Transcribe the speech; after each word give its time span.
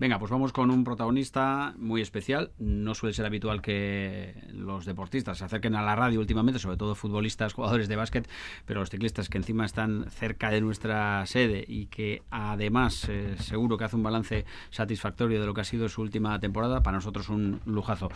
Venga, 0.00 0.18
pues 0.18 0.30
vamos 0.30 0.54
con 0.54 0.70
un 0.70 0.82
protagonista 0.82 1.74
muy 1.76 2.00
especial. 2.00 2.52
No 2.58 2.94
suele 2.94 3.12
ser 3.12 3.26
habitual 3.26 3.60
que 3.60 4.34
los 4.50 4.86
deportistas 4.86 5.36
se 5.36 5.44
acerquen 5.44 5.74
a 5.74 5.82
la 5.82 5.94
radio 5.94 6.20
últimamente, 6.20 6.58
sobre 6.58 6.78
todo 6.78 6.94
futbolistas, 6.94 7.52
jugadores 7.52 7.86
de 7.86 7.96
básquet, 7.96 8.26
pero 8.64 8.80
los 8.80 8.88
ciclistas 8.88 9.28
que 9.28 9.36
encima 9.36 9.66
están 9.66 10.06
cerca 10.10 10.48
de 10.48 10.62
nuestra 10.62 11.26
sede 11.26 11.66
y 11.68 11.84
que 11.88 12.22
además 12.30 13.10
eh, 13.10 13.36
seguro 13.40 13.76
que 13.76 13.84
hace 13.84 13.96
un 13.96 14.02
balance 14.02 14.46
satisfactorio 14.70 15.38
de 15.38 15.44
lo 15.44 15.52
que 15.52 15.60
ha 15.60 15.64
sido 15.64 15.86
su 15.90 16.00
última 16.00 16.40
temporada, 16.40 16.82
para 16.82 16.96
nosotros 16.96 17.28
un 17.28 17.60
lujazo. 17.66 18.10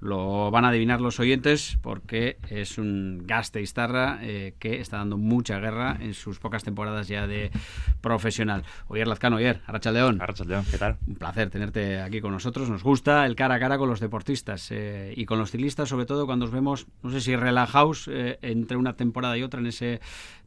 Lo 0.00 0.50
van 0.50 0.66
a 0.66 0.68
adivinar 0.68 1.00
los 1.00 1.20
oyentes 1.20 1.78
porque 1.80 2.36
es 2.50 2.76
un 2.76 3.22
gaste 3.24 3.62
Istarra 3.62 4.18
eh, 4.20 4.56
que 4.58 4.78
está 4.78 4.98
dando 4.98 5.16
mucha 5.16 5.58
guerra 5.58 5.96
en 6.00 6.12
sus 6.12 6.38
pocas 6.38 6.64
temporadas 6.64 7.08
ya 7.08 7.26
de 7.26 7.50
profesional. 8.02 8.62
Oyer 8.88 9.08
Lazcano, 9.08 9.36
Oyer, 9.36 9.62
Arrachaldeón. 9.66 10.20
Arrachaldeón, 10.20 10.66
¿qué 10.70 10.76
tal? 10.76 10.98
Un 11.06 11.14
placer 11.14 11.29
tenerte 11.32 12.00
aquí 12.00 12.20
con 12.20 12.32
nosotros. 12.32 12.68
Nos 12.68 12.82
gusta 12.82 13.26
el 13.26 13.36
cara 13.36 13.56
a 13.56 13.58
cara 13.58 13.78
con 13.78 13.88
los 13.88 14.00
deportistas 14.00 14.70
eh, 14.70 15.12
y 15.16 15.24
con 15.24 15.38
los 15.38 15.50
ciclistas, 15.50 15.88
sobre 15.88 16.06
todo 16.06 16.26
cuando 16.26 16.44
os 16.46 16.50
vemos, 16.50 16.86
no 17.02 17.10
sé 17.10 17.20
si 17.20 17.36
relajaos 17.36 18.08
eh, 18.08 18.38
entre 18.42 18.76
una 18.76 18.94
temporada 18.94 19.36
y 19.36 19.42
otra 19.42 19.60
en 19.60 19.66
ese 19.66 20.00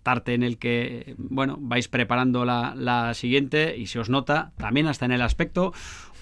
tarte 0.04 0.34
en 0.34 0.44
el 0.44 0.58
que, 0.58 1.16
bueno, 1.18 1.58
vais 1.60 1.88
preparando 1.88 2.46
la, 2.46 2.74
la 2.76 3.14
siguiente 3.14 3.78
y 3.78 3.88
se 3.88 4.00
os 4.00 4.10
nota 4.10 4.52
también 4.58 4.88
hasta 4.88 5.06
en 5.06 5.14
el 5.14 5.22
aspecto 5.22 5.74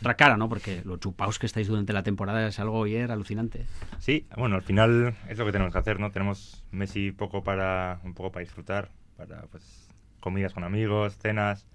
otra 0.01 0.15
cara, 0.15 0.37
¿no? 0.37 0.49
Porque 0.49 0.81
lo 0.83 0.97
chupaos 0.97 1.37
que 1.37 1.45
estáis 1.45 1.67
durante 1.67 1.93
la 1.93 2.03
temporada 2.03 2.47
es 2.47 2.59
algo 2.59 2.83
ayer 2.83 3.11
alucinante. 3.11 3.65
Sí, 3.99 4.25
bueno, 4.35 4.55
al 4.55 4.63
final 4.63 5.15
es 5.29 5.37
lo 5.37 5.45
que 5.45 5.51
tenemos 5.51 5.71
que 5.73 5.79
hacer, 5.79 5.99
¿no? 5.99 6.11
Tenemos 6.11 6.63
Messi 6.71 7.11
poco 7.11 7.43
para 7.43 7.99
un 8.03 8.13
poco 8.13 8.31
para 8.31 8.43
disfrutar, 8.43 8.89
para 9.17 9.43
pues 9.51 9.89
comidas 10.19 10.53
con 10.53 10.63
amigos, 10.63 11.17
cenas 11.17 11.67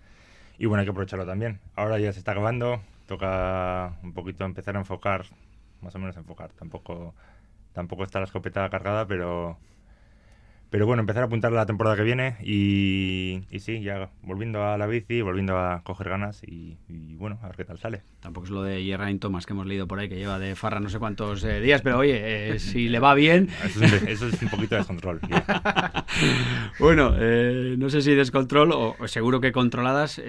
y 0.59 0.67
bueno, 0.67 0.81
hay 0.81 0.87
que 0.87 0.91
aprovecharlo 0.91 1.27
también. 1.27 1.61
Ahora 1.75 1.99
ya 1.99 2.13
se 2.13 2.19
está 2.19 2.33
acabando, 2.33 2.81
toca 3.07 3.99
un 4.03 4.13
poquito 4.13 4.45
empezar 4.45 4.77
a 4.77 4.81
enfocar, 4.81 5.25
más 5.81 5.95
o 5.95 5.99
menos 5.99 6.17
enfocar, 6.17 6.53
tampoco 6.53 7.15
tampoco 7.73 8.05
está 8.05 8.21
la 8.21 8.25
escopeta 8.25 8.69
cargada, 8.71 9.07
pero 9.07 9.59
pero 10.71 10.87
bueno, 10.87 11.01
empezar 11.01 11.23
a 11.23 11.27
apuntar 11.27 11.53
la 11.53 11.65
temporada 11.65 11.97
que 11.97 12.03
viene 12.03 12.37
y, 12.43 13.45
y 13.51 13.61
sí, 13.61 13.81
ya 13.83 14.11
volviendo 14.23 14.65
a 14.65 14.77
la 14.77 14.87
bici, 14.87 15.23
volviendo 15.23 15.57
a 15.59 15.83
coger 15.85 16.09
ganas 16.09 16.43
y, 16.43 16.77
bueno, 17.17 17.39
a 17.43 17.47
ver 17.47 17.57
qué 17.57 17.65
tal 17.65 17.79
sale. 17.79 18.03
Tampoco 18.21 18.47
es 18.47 18.51
lo 18.51 18.63
de 18.63 18.83
Geraint 18.83 19.21
Thomas 19.21 19.47
que 19.47 19.53
hemos 19.53 19.67
leído 19.67 19.87
por 19.87 20.01
ahí, 20.01 20.09
que 20.09 20.17
lleva 20.17 20.39
de 20.39 20.57
farra 20.57 20.81
no 20.81 20.89
sé 20.89 20.99
cuántos 20.99 21.45
eh, 21.45 21.61
días, 21.61 21.83
pero 21.83 21.99
oye, 21.99 22.55
eh, 22.55 22.59
si 22.59 22.89
le 22.89 22.99
va 22.99 23.15
bien... 23.15 23.49
Eso 23.65 24.27
es, 24.27 24.43
un, 24.43 24.49
poquito 24.49 24.75
de 24.75 24.81
descontrol. 24.81 25.21
bueno, 26.81 27.15
eh, 27.17 27.77
no 27.79 27.89
sé 27.89 28.03
si 28.03 28.15
descontrol 28.15 28.73
o, 28.73 28.97
seguro 29.07 29.41
que 29.41 29.53
controladas. 29.53 30.21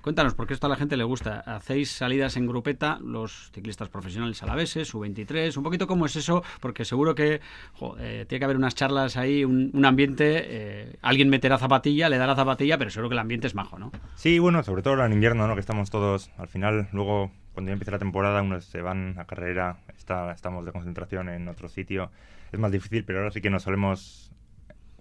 cuéntanos, 0.00 0.34
porque 0.34 0.54
esto 0.54 0.66
a 0.66 0.70
la 0.70 0.76
gente 0.76 0.96
le 0.96 1.04
gusta. 1.04 1.40
Hacéis 1.40 1.90
salidas 1.90 2.36
en 2.36 2.46
grupeta, 2.46 2.98
los 3.02 3.50
ciclistas 3.52 3.90
profesionales 3.90 4.42
a 4.42 4.46
la 4.46 4.52
alaveses, 4.52 4.94
U23, 4.94 5.56
un 5.56 5.62
poquito 5.62 5.86
cómo 5.86 6.06
es 6.06 6.16
eso, 6.16 6.42
porque 6.60 6.84
seguro 6.84 7.14
que 7.14 7.40
tiene 7.78 8.26
que 8.26 8.44
haber 8.44 8.56
unas 8.56 8.74
charlas 8.74 9.16
ahí, 9.16 9.44
un 9.44 9.57
un, 9.72 9.84
ambiente, 9.84 10.44
eh, 10.46 10.96
alguien 11.02 11.28
meterá 11.28 11.58
zapatilla, 11.58 12.08
le 12.08 12.18
dará 12.18 12.34
zapatilla, 12.34 12.78
pero 12.78 12.90
seguro 12.90 13.08
que 13.08 13.14
el 13.14 13.20
ambiente 13.20 13.46
es 13.46 13.54
majo, 13.54 13.78
¿no? 13.78 13.92
Sí, 14.14 14.38
bueno, 14.38 14.62
sobre 14.62 14.82
todo 14.82 15.04
en 15.04 15.12
invierno, 15.12 15.46
¿no? 15.46 15.54
Que 15.54 15.60
estamos 15.60 15.90
todos, 15.90 16.30
al 16.38 16.48
final, 16.48 16.88
luego 16.92 17.30
cuando 17.52 17.70
ya 17.70 17.72
empieza 17.72 17.92
la 17.92 17.98
temporada, 17.98 18.40
unos 18.42 18.64
se 18.64 18.82
van 18.82 19.18
a 19.18 19.24
carrera, 19.24 19.78
está, 19.96 20.32
estamos 20.32 20.64
de 20.64 20.72
concentración 20.72 21.28
en 21.28 21.48
otro 21.48 21.68
sitio, 21.68 22.10
es 22.52 22.58
más 22.58 22.70
difícil, 22.70 23.04
pero 23.04 23.18
ahora 23.18 23.30
sí 23.30 23.40
que 23.40 23.50
nos 23.50 23.64
solemos 23.64 24.30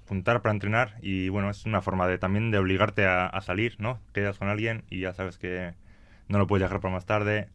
juntar 0.08 0.42
para 0.42 0.54
entrenar 0.54 0.96
y 1.02 1.30
bueno, 1.30 1.50
es 1.50 1.66
una 1.66 1.82
forma 1.82 2.08
de 2.08 2.18
también 2.18 2.50
de 2.50 2.58
obligarte 2.58 3.06
a, 3.06 3.40
salir, 3.42 3.76
¿no? 3.80 4.00
Quedas 4.14 4.38
con 4.38 4.48
alguien 4.48 4.84
y 4.90 5.02
ya 5.02 5.14
sabes 5.14 5.38
que 5.38 5.74
no 6.30 6.38
lo 6.38 6.48
puedes 6.48 6.64
dejar 6.64 6.80
para 6.80 6.94
más 6.94 7.06
tarde. 7.06 7.50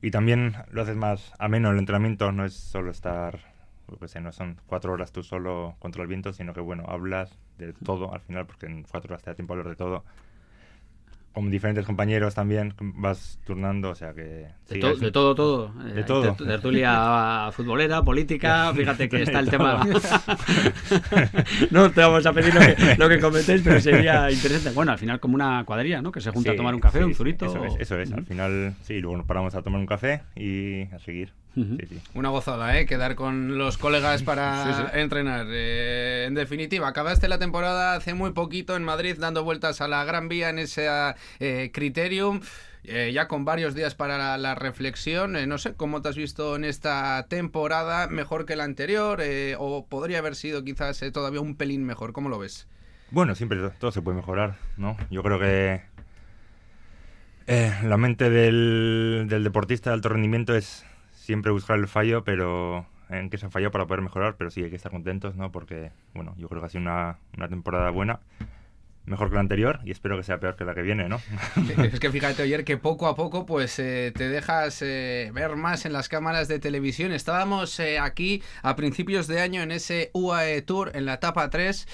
Y 0.00 0.10
también 0.10 0.54
lo 0.70 0.82
haces 0.82 0.96
más 0.96 1.32
ameno 1.38 1.70
el 1.70 1.78
entrenamiento, 1.78 2.30
no 2.32 2.44
es 2.44 2.54
solo 2.54 2.90
estar 2.90 3.53
pues 3.98 4.20
no 4.20 4.32
son 4.32 4.60
cuatro 4.66 4.92
horas 4.92 5.12
tú 5.12 5.22
solo 5.22 5.76
contra 5.78 6.02
el 6.02 6.08
viento, 6.08 6.32
sino 6.32 6.52
que 6.52 6.60
bueno, 6.60 6.84
hablas 6.88 7.38
de 7.58 7.72
todo 7.72 8.12
al 8.12 8.20
final, 8.20 8.46
porque 8.46 8.66
en 8.66 8.82
cuatro 8.84 9.12
horas 9.12 9.22
te 9.22 9.30
da 9.30 9.34
tiempo 9.34 9.52
a 9.52 9.56
hablar 9.56 9.70
de 9.70 9.76
todo 9.76 10.04
con 11.34 11.50
diferentes 11.50 11.84
compañeros 11.84 12.32
también 12.36 12.74
vas 12.78 13.40
turnando, 13.44 13.90
o 13.90 13.94
sea 13.96 14.14
que... 14.14 14.46
de, 14.68 15.10
todo, 15.10 15.34
todo. 15.34 15.72
De 15.72 16.00
eh, 16.00 16.04
todo. 16.04 16.32
Tertulia 16.36 17.50
futbolera, 17.52 18.02
política, 18.02 18.72
fíjate 18.72 19.08
que 19.08 19.22
está 19.22 19.40
el 19.40 19.50
tema... 19.50 19.84
no 21.72 21.90
te 21.90 22.00
vamos 22.00 22.24
a 22.24 22.32
pedir 22.32 22.54
lo 22.96 23.08
que, 23.08 23.18
comentéis, 23.18 23.62
pero 23.62 23.80
sería 23.80 24.30
interesante. 24.30 24.76
Bueno, 24.76 24.92
al 24.92 24.98
final 24.98 25.18
como 25.18 25.34
una 25.34 25.64
cuadrilla, 25.64 26.00
¿no? 26.00 26.12
Que 26.12 26.20
se 26.20 26.30
junta 26.30 26.52
a 26.52 26.56
tomar 26.56 26.72
un 26.72 26.80
café, 26.80 27.04
un 27.04 27.14
zurito... 27.14 27.46
Eso 27.46 27.64
es, 27.64 27.74
eso 27.80 27.98
es. 27.98 28.12
al 28.12 28.24
final, 28.24 28.76
sí, 28.82 29.00
luego 29.00 29.16
nos 29.16 29.26
paramos 29.26 29.56
a 29.56 29.62
tomar 29.62 29.80
un 29.80 29.86
café 29.86 30.22
y 30.36 30.82
a 30.94 31.00
seguir. 31.00 31.32
Una 32.14 32.30
gozada, 32.30 32.78
¿eh? 32.78 32.86
Quedar 32.86 33.14
con 33.14 33.58
los 33.58 33.78
colegas 33.78 34.22
para 34.22 34.90
entrenar. 34.94 35.46
Eh, 35.50 36.24
en 36.26 36.34
definitiva, 36.34 36.88
acabaste 36.88 37.28
la 37.28 37.38
temporada 37.38 37.94
hace 37.94 38.14
muy 38.14 38.32
poquito 38.32 38.74
en 38.74 38.82
Madrid 38.82 39.16
dando 39.18 39.44
vueltas 39.44 39.80
a 39.80 39.88
la 39.88 40.04
Gran 40.04 40.28
Vía 40.28 40.50
en 40.50 40.58
ese 40.58 40.88
eh, 41.38 41.70
Criterium. 41.72 42.40
Eh, 42.86 43.12
ya 43.14 43.28
con 43.28 43.46
varios 43.46 43.74
días 43.74 43.94
para 43.94 44.36
la, 44.36 44.54
reflexión, 44.54 45.48
no 45.48 45.56
sé 45.56 45.72
cómo 45.72 46.02
te 46.02 46.10
has 46.10 46.16
visto 46.16 46.54
en 46.54 46.64
esta 46.64 47.24
temporada, 47.28 48.08
mejor 48.08 48.44
que 48.44 48.56
la 48.56 48.64
anterior, 48.64 49.22
o 49.58 49.86
podría 49.86 50.18
haber 50.18 50.34
sido 50.34 50.64
quizás 50.64 51.02
todavía 51.10 51.40
un 51.40 51.56
pelín 51.56 51.84
mejor, 51.84 52.12
¿cómo 52.12 52.28
lo 52.28 52.38
ves? 52.38 52.68
Bueno, 53.10 53.34
siempre 53.34 53.58
todo 53.78 53.90
se 53.90 54.02
puede 54.02 54.16
mejorar, 54.16 54.56
¿no? 54.76 54.98
Yo 55.08 55.22
creo 55.22 55.38
que 55.38 55.80
la 57.46 57.96
mente 57.96 58.28
del, 58.28 59.28
del 59.30 59.44
deportista 59.44 59.88
de 59.88 59.94
alto 59.94 60.10
rendimiento 60.10 60.54
es 60.54 60.84
siempre 61.24 61.50
buscar 61.52 61.78
el 61.78 61.88
fallo, 61.88 62.22
pero 62.22 62.86
en 63.08 63.30
que 63.30 63.38
se 63.38 63.46
ha 63.46 63.50
fallado 63.50 63.72
para 63.72 63.86
poder 63.86 64.02
mejorar, 64.02 64.36
pero 64.36 64.50
sí 64.50 64.62
hay 64.62 64.70
que 64.70 64.76
estar 64.76 64.92
contentos, 64.92 65.36
¿no? 65.36 65.50
Porque, 65.50 65.90
bueno, 66.12 66.34
yo 66.36 66.48
creo 66.48 66.60
que 66.60 66.66
ha 66.66 66.70
sido 66.70 66.82
una, 66.82 67.18
una 67.36 67.48
temporada 67.48 67.90
buena 67.90 68.20
mejor 69.06 69.28
que 69.28 69.34
la 69.34 69.40
anterior 69.40 69.80
y 69.84 69.90
espero 69.90 70.16
que 70.16 70.22
sea 70.22 70.40
peor 70.40 70.56
que 70.56 70.64
la 70.64 70.74
que 70.74 70.82
viene, 70.82 71.08
¿no? 71.08 71.20
es 71.82 72.00
que 72.00 72.10
fíjate, 72.10 72.42
ayer 72.42 72.64
que 72.64 72.76
poco 72.76 73.06
a 73.06 73.14
poco 73.14 73.44
pues 73.44 73.78
eh, 73.78 74.12
te 74.16 74.28
dejas 74.28 74.80
eh, 74.82 75.30
ver 75.34 75.56
más 75.56 75.84
en 75.84 75.92
las 75.92 76.08
cámaras 76.08 76.48
de 76.48 76.58
televisión. 76.58 77.12
Estábamos 77.12 77.78
eh, 77.80 77.98
aquí 77.98 78.42
a 78.62 78.76
principios 78.76 79.26
de 79.26 79.40
año 79.40 79.62
en 79.62 79.72
ese 79.72 80.10
UAE 80.14 80.62
Tour 80.62 80.92
en 80.94 81.04
la 81.04 81.14
etapa 81.14 81.50
3 81.50 81.86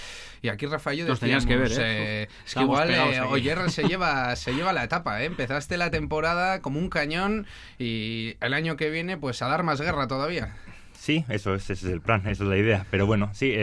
y 0.43 0.49
aquí 0.49 0.67
Rafael 0.67 1.07
Nos 1.07 1.21
tenías 1.21 1.47
que 1.47 1.57
ver, 1.57 1.73
es 1.73 2.55
que 2.55 2.61
igual 2.61 2.91
Oyer 3.31 3.71
se 3.71 3.85
lleva, 3.85 4.35
se 4.37 4.55
lleva 4.55 4.73
la 4.73 4.85
etapa, 4.85 5.23
Empezaste 5.23 5.77
la 5.77 5.91
temporada 5.91 6.61
como 6.61 6.79
un 6.79 6.89
cañón 6.89 7.47
y 7.79 8.37
el 8.41 8.55
año 8.55 8.77
que 8.77 8.91
viene 8.91 9.17
pues 9.17 9.43
a 9.43 9.49
dar 9.49 9.63
más 9.63 9.81
guerra 9.81 10.07
todavía. 10.07 10.57
Sí, 10.93 11.25
eso 11.29 11.55
es, 11.55 11.71
ese 11.71 11.87
es 11.87 11.93
el 11.93 12.03
plan, 12.03 12.21
esa 12.21 12.45
es 12.45 12.49
la 12.49 12.59
idea. 12.59 12.87
Pero 12.91 13.07
bueno, 13.07 13.31
sí, 13.33 13.55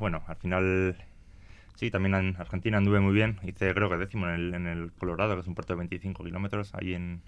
bueno, 0.00 0.24
al 0.26 0.36
final 0.36 0.96
Sí, 1.74 1.90
también 1.90 2.14
en 2.14 2.36
Argentina 2.38 2.78
anduve 2.78 3.00
muy 3.00 3.12
bien. 3.12 3.38
Hice, 3.42 3.74
creo 3.74 3.90
que 3.90 3.96
décimo 3.96 4.28
en 4.28 4.34
el, 4.34 4.54
en 4.54 4.66
el 4.66 4.92
Colorado, 4.92 5.34
que 5.34 5.40
es 5.40 5.46
un 5.46 5.54
puerto 5.54 5.72
de 5.72 5.78
25 5.78 6.24
kilómetros, 6.24 6.72
ahí 6.74 6.94
en, 6.94 7.22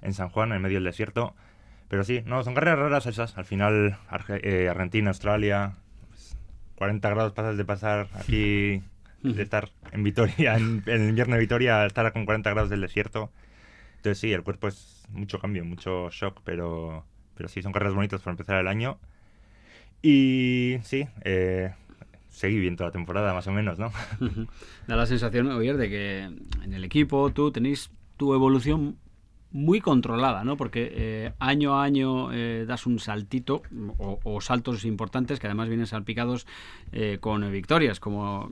en, 0.00 0.14
San 0.14 0.30
Juan, 0.30 0.52
en 0.52 0.62
medio 0.62 0.76
del 0.76 0.84
desierto. 0.84 1.34
Pero 1.88 2.04
sí, 2.04 2.22
no, 2.24 2.42
son 2.42 2.54
carreras 2.54 2.78
raras 2.78 3.06
esas. 3.06 3.36
Al 3.36 3.44
final, 3.44 3.98
eh, 4.42 4.68
Argentina, 4.70 5.10
Australia, 5.10 5.74
40 6.76 7.08
pues, 7.08 7.14
grados 7.14 7.32
pasas 7.34 7.56
de 7.58 7.64
pasar 7.64 8.08
aquí, 8.14 8.82
de 9.22 9.42
estar 9.42 9.68
en 9.92 10.02
Vitoria, 10.02 10.56
en, 10.56 10.82
el 10.86 11.10
invierno 11.10 11.34
de 11.34 11.40
Vitoria, 11.40 11.84
estar 11.84 12.10
con 12.12 12.24
40 12.24 12.48
grados 12.50 12.70
del 12.70 12.80
desierto. 12.80 13.30
Entonces 13.96 14.18
sí, 14.18 14.32
el 14.32 14.42
cuerpo 14.42 14.68
es 14.68 15.04
mucho 15.10 15.38
cambio, 15.40 15.62
mucho 15.64 16.08
shock, 16.10 16.40
pero, 16.42 17.04
pero 17.34 17.50
sí, 17.50 17.60
son 17.60 17.72
carreras 17.72 17.94
bonitas 17.94 18.22
para 18.22 18.32
empezar 18.32 18.58
el 18.58 18.66
año. 18.66 18.98
Y 20.00 20.78
sí, 20.84 21.06
eh, 21.24 21.74
seguí 22.30 22.58
bien 22.58 22.76
toda 22.76 22.88
la 22.88 22.92
temporada, 22.92 23.34
más 23.34 23.46
o 23.46 23.52
menos, 23.52 23.78
¿no? 23.78 23.92
da 24.86 24.96
la 24.96 25.06
sensación, 25.06 25.48
de 25.48 25.88
que 25.88 26.22
en 26.62 26.74
el 26.74 26.84
equipo 26.84 27.30
tú 27.30 27.50
tenéis 27.50 27.90
tu 28.16 28.34
evolución 28.34 28.96
muy 29.52 29.80
controlada, 29.80 30.44
¿no? 30.44 30.56
Porque 30.56 30.92
eh, 30.92 31.32
año 31.40 31.74
a 31.74 31.82
año 31.82 32.32
eh, 32.32 32.64
das 32.68 32.86
un 32.86 33.00
saltito 33.00 33.62
o, 33.98 34.40
saltos 34.40 34.84
importantes 34.84 35.40
que 35.40 35.48
además 35.48 35.68
vienen 35.68 35.86
salpicados 35.86 36.46
eh, 36.92 37.18
con 37.20 37.50
victorias, 37.50 37.98
como 37.98 38.48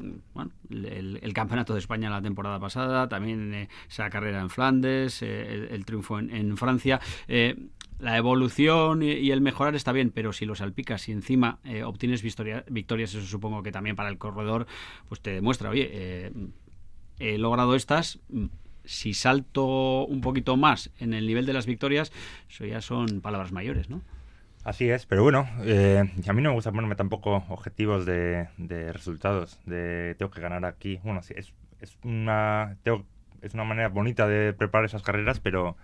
el, 0.71 1.33
campeonato 1.33 1.73
de 1.73 1.79
España 1.79 2.11
la 2.11 2.21
temporada 2.21 2.59
pasada, 2.59 3.09
también 3.09 3.69
esa 3.89 4.11
carrera 4.11 4.41
en 4.41 4.51
Flandes, 4.51 5.23
el, 5.23 5.85
triunfo 5.85 6.19
en, 6.19 6.35
en 6.35 6.57
Francia 6.57 7.01
la 7.99 8.17
evolución 8.17 9.03
y 9.03 9.31
el 9.31 9.41
mejorar 9.41 9.75
está 9.75 9.93
bien, 9.93 10.11
pero 10.11 10.33
si 10.33 10.47
lo 10.47 10.55
salpicas 10.55 11.09
y 11.09 11.13
encima 11.13 11.59
eh, 11.65 11.83
obtienes 11.83 12.23
victorias, 12.23 13.15
eso 13.15 13.23
supongo 13.23 13.63
que 13.63 13.73
también 13.73 13.97
para 13.97 14.09
el 14.09 14.19
corredor, 14.19 14.67
pues 15.09 15.21
te 15.21 15.31
demuestra, 15.31 15.71
oye, 15.71 15.89
eh, 15.91 16.33
he 17.19 17.39
logrado 17.39 17.75
estas, 17.75 18.21
mm, 18.29 18.47
si 18.85 19.15
salto 19.15 20.07
un 20.07 20.21
poquito 20.21 20.57
más 20.57 20.91
en 20.99 21.13
el 21.13 21.27
nivel 21.27 21.45
de 21.45 21.53
las 21.53 21.67
victorias, 21.67 22.13
eso 22.49 22.65
ya 22.65 22.81
son 22.81 23.21
palabras 23.21 23.53
mayores, 23.53 23.91
¿no? 23.91 24.03
Así 24.65 24.89
es, 24.89 25.07
pero 25.07 25.23
bueno, 25.23 25.49
eh, 25.63 26.05
a 26.27 26.33
mí 26.33 26.43
no 26.43 26.51
me 26.51 26.55
gusta 26.55 26.71
ponerme 26.71 26.95
tampoco 26.95 27.45
objetivos 27.49 28.07
de, 28.07 28.49
resultados, 28.93 29.59
de 29.67 30.15
tengo 30.19 30.31
que 30.31 30.41
ganar 30.41 30.65
aquí. 30.65 31.01
Bueno, 31.03 31.23
sí, 31.23 31.33
es, 31.37 31.55
es, 31.81 31.97
una, 32.03 32.77
es 33.41 33.55
una 33.55 33.65
manera 33.65 33.89
bonita 33.89 34.27
de 34.27 34.53
preparar 34.53 34.85
esas 34.85 35.03
carreras, 35.03 35.41
pero 35.41 35.77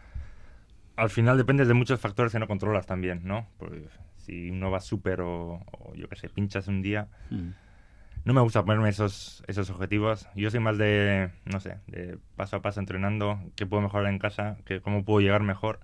al 0.96 1.10
final 1.10 1.36
depende 1.36 1.64
de 1.64 1.74
muchos 1.74 2.00
factores 2.00 2.32
que 2.32 2.38
no 2.38 2.46
controlas 2.46 2.86
también, 2.86 3.22
¿no? 3.24 3.46
Pues 3.58 3.72
si 4.16 4.50
uno 4.50 4.70
va 4.70 4.80
súper 4.80 5.20
o, 5.20 5.60
yo 5.94 6.08
qué 6.08 6.16
sé, 6.16 6.28
pinchas 6.28 6.68
un 6.68 6.82
día, 6.82 7.08
mm. 7.30 7.48
no 8.24 8.34
me 8.34 8.40
gusta 8.40 8.64
ponerme 8.64 8.88
esos, 8.88 9.42
esos 9.46 9.70
objetivos. 9.70 10.28
Yo 10.34 10.50
soy 10.50 10.60
más 10.60 10.78
de, 10.78 11.30
no 11.44 11.60
sé, 11.60 11.78
de 11.86 12.18
paso 12.36 12.56
a 12.56 12.62
paso 12.62 12.80
entrenando, 12.80 13.40
qué 13.56 13.66
puedo 13.66 13.82
mejorar 13.82 14.12
en 14.12 14.18
casa, 14.18 14.56
que 14.64 14.80
cómo 14.80 15.04
puedo 15.04 15.20
llegar 15.20 15.42
mejor. 15.42 15.80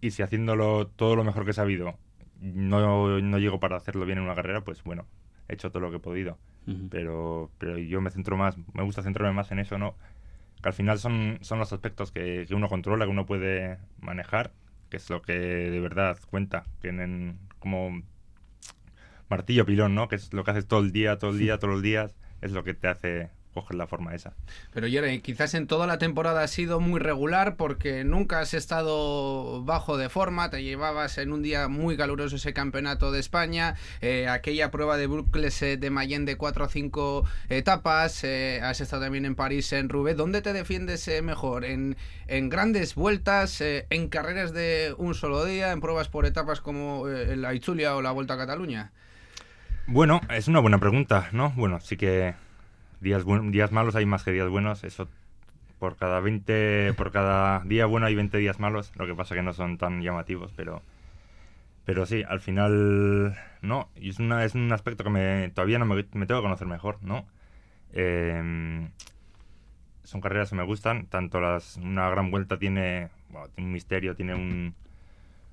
Y 0.00 0.10
si 0.10 0.22
haciéndolo 0.22 0.88
todo 0.88 1.16
lo 1.16 1.24
mejor 1.24 1.44
que 1.44 1.50
he 1.50 1.54
sabido 1.54 1.98
no, 2.40 3.20
no 3.20 3.38
llego 3.38 3.60
para 3.60 3.76
hacerlo 3.76 4.04
bien 4.04 4.18
en 4.18 4.24
una 4.24 4.34
carrera, 4.34 4.62
pues 4.62 4.82
bueno, 4.84 5.06
he 5.48 5.54
hecho 5.54 5.70
todo 5.70 5.80
lo 5.80 5.90
que 5.90 5.96
he 5.96 6.00
podido. 6.00 6.38
pero, 6.90 7.50
pero 7.58 7.78
yo 7.78 8.00
me 8.00 8.10
centro 8.10 8.36
más, 8.36 8.56
me 8.74 8.82
gusta 8.82 9.02
centrarme 9.02 9.32
más 9.32 9.50
en 9.52 9.60
eso, 9.60 9.78
¿no? 9.78 9.94
Que 10.62 10.68
al 10.68 10.74
final 10.74 10.98
son, 10.98 11.38
son 11.42 11.58
los 11.58 11.72
aspectos 11.72 12.12
que, 12.12 12.44
que 12.48 12.54
uno 12.54 12.68
controla, 12.68 13.04
que 13.04 13.10
uno 13.10 13.26
puede 13.26 13.78
manejar, 14.00 14.52
que 14.90 14.96
es 14.96 15.08
lo 15.10 15.22
que 15.22 15.34
de 15.34 15.80
verdad 15.80 16.18
cuenta, 16.30 16.64
que 16.80 16.88
en, 16.88 17.38
como 17.58 18.02
martillo 19.28 19.66
pilón, 19.66 19.94
¿no? 19.94 20.08
Que 20.08 20.16
es 20.16 20.32
lo 20.32 20.44
que 20.44 20.52
haces 20.52 20.66
todo 20.66 20.80
el 20.80 20.92
día, 20.92 21.18
todo 21.18 21.30
el 21.30 21.38
día, 21.38 21.58
todos 21.58 21.74
los 21.74 21.82
días, 21.82 22.16
es 22.40 22.52
lo 22.52 22.64
que 22.64 22.74
te 22.74 22.88
hace 22.88 23.30
coger 23.56 23.76
la 23.76 23.86
forma 23.86 24.14
esa. 24.14 24.34
Pero 24.72 24.86
Jeremy, 24.86 25.20
quizás 25.20 25.54
en 25.54 25.66
toda 25.66 25.86
la 25.86 25.96
temporada 25.96 26.42
ha 26.42 26.46
sido 26.46 26.78
muy 26.78 27.00
regular 27.00 27.56
porque 27.56 28.04
nunca 28.04 28.40
has 28.40 28.52
estado 28.52 29.64
bajo 29.64 29.96
de 29.96 30.10
forma, 30.10 30.50
te 30.50 30.62
llevabas 30.62 31.16
en 31.16 31.32
un 31.32 31.42
día 31.42 31.66
muy 31.68 31.96
caluroso 31.96 32.36
ese 32.36 32.52
campeonato 32.52 33.10
de 33.12 33.20
España, 33.20 33.74
eh, 34.02 34.28
aquella 34.28 34.70
prueba 34.70 34.98
de 34.98 35.06
Bruxelles 35.06 35.62
eh, 35.62 35.76
de 35.78 35.88
Mayen 35.88 36.26
de 36.26 36.36
4 36.36 36.66
o 36.66 36.68
5 36.68 37.24
etapas, 37.48 38.24
eh, 38.24 38.60
has 38.62 38.82
estado 38.82 39.04
también 39.04 39.24
en 39.24 39.34
París, 39.34 39.72
en 39.72 39.88
Roubaix, 39.88 40.18
¿dónde 40.18 40.42
te 40.42 40.52
defiendes 40.52 41.10
mejor? 41.22 41.64
¿En, 41.64 41.96
¿En, 42.26 42.50
grandes 42.50 42.94
vueltas, 42.94 43.62
en 43.62 44.08
carreras 44.08 44.52
de 44.52 44.94
un 44.98 45.14
solo 45.14 45.46
día, 45.46 45.72
en 45.72 45.80
pruebas 45.80 46.08
por 46.08 46.26
etapas 46.26 46.60
como 46.60 47.06
la 47.06 47.54
Itzulia 47.54 47.96
o 47.96 48.02
la 48.02 48.12
Vuelta 48.12 48.34
a 48.34 48.36
Cataluña? 48.36 48.92
Bueno, 49.86 50.20
es 50.28 50.48
una 50.48 50.60
buena 50.60 50.78
pregunta, 50.78 51.28
¿no? 51.32 51.52
Bueno, 51.56 51.80
sí 51.80 51.96
que 51.96 52.34
días, 53.00 53.24
días 53.50 53.72
malos 53.72 53.96
hay 53.96 54.06
más 54.06 54.24
que 54.24 54.32
días 54.32 54.48
buenos, 54.48 54.84
eso 54.84 55.08
por 55.78 55.96
cada 55.96 56.20
20, 56.20 56.94
por 56.94 57.12
cada 57.12 57.60
día 57.60 57.86
bueno 57.86 58.06
hay 58.06 58.14
20 58.14 58.38
días 58.38 58.58
malos, 58.60 58.92
lo 58.96 59.06
que 59.06 59.14
pasa 59.14 59.34
que 59.34 59.42
no 59.42 59.52
son 59.52 59.78
tan 59.78 60.02
llamativos, 60.02 60.52
pero 60.56 60.82
pero 61.84 62.04
sí, 62.04 62.24
al 62.28 62.40
final 62.40 63.36
no, 63.62 63.88
y 63.94 64.10
es, 64.10 64.18
una, 64.18 64.44
es 64.44 64.54
un 64.56 64.72
aspecto 64.72 65.04
que 65.04 65.10
me, 65.10 65.50
todavía 65.50 65.78
no 65.78 65.86
me, 65.86 66.02
tengo 66.02 66.26
que 66.26 66.42
conocer 66.42 66.66
mejor, 66.66 66.98
¿no? 67.02 67.26
Em, 67.92 68.90
son 70.02 70.20
carreras 70.20 70.50
que 70.50 70.56
me 70.56 70.64
gustan, 70.64 71.06
tanto 71.06 71.40
las 71.40 71.76
una 71.76 72.10
gran 72.10 72.30
vuelta 72.32 72.58
tiene, 72.58 73.10
tiene 73.54 73.68
un 73.68 73.72
misterio, 73.72 74.16
tiene 74.16 74.34
un, 74.34 74.74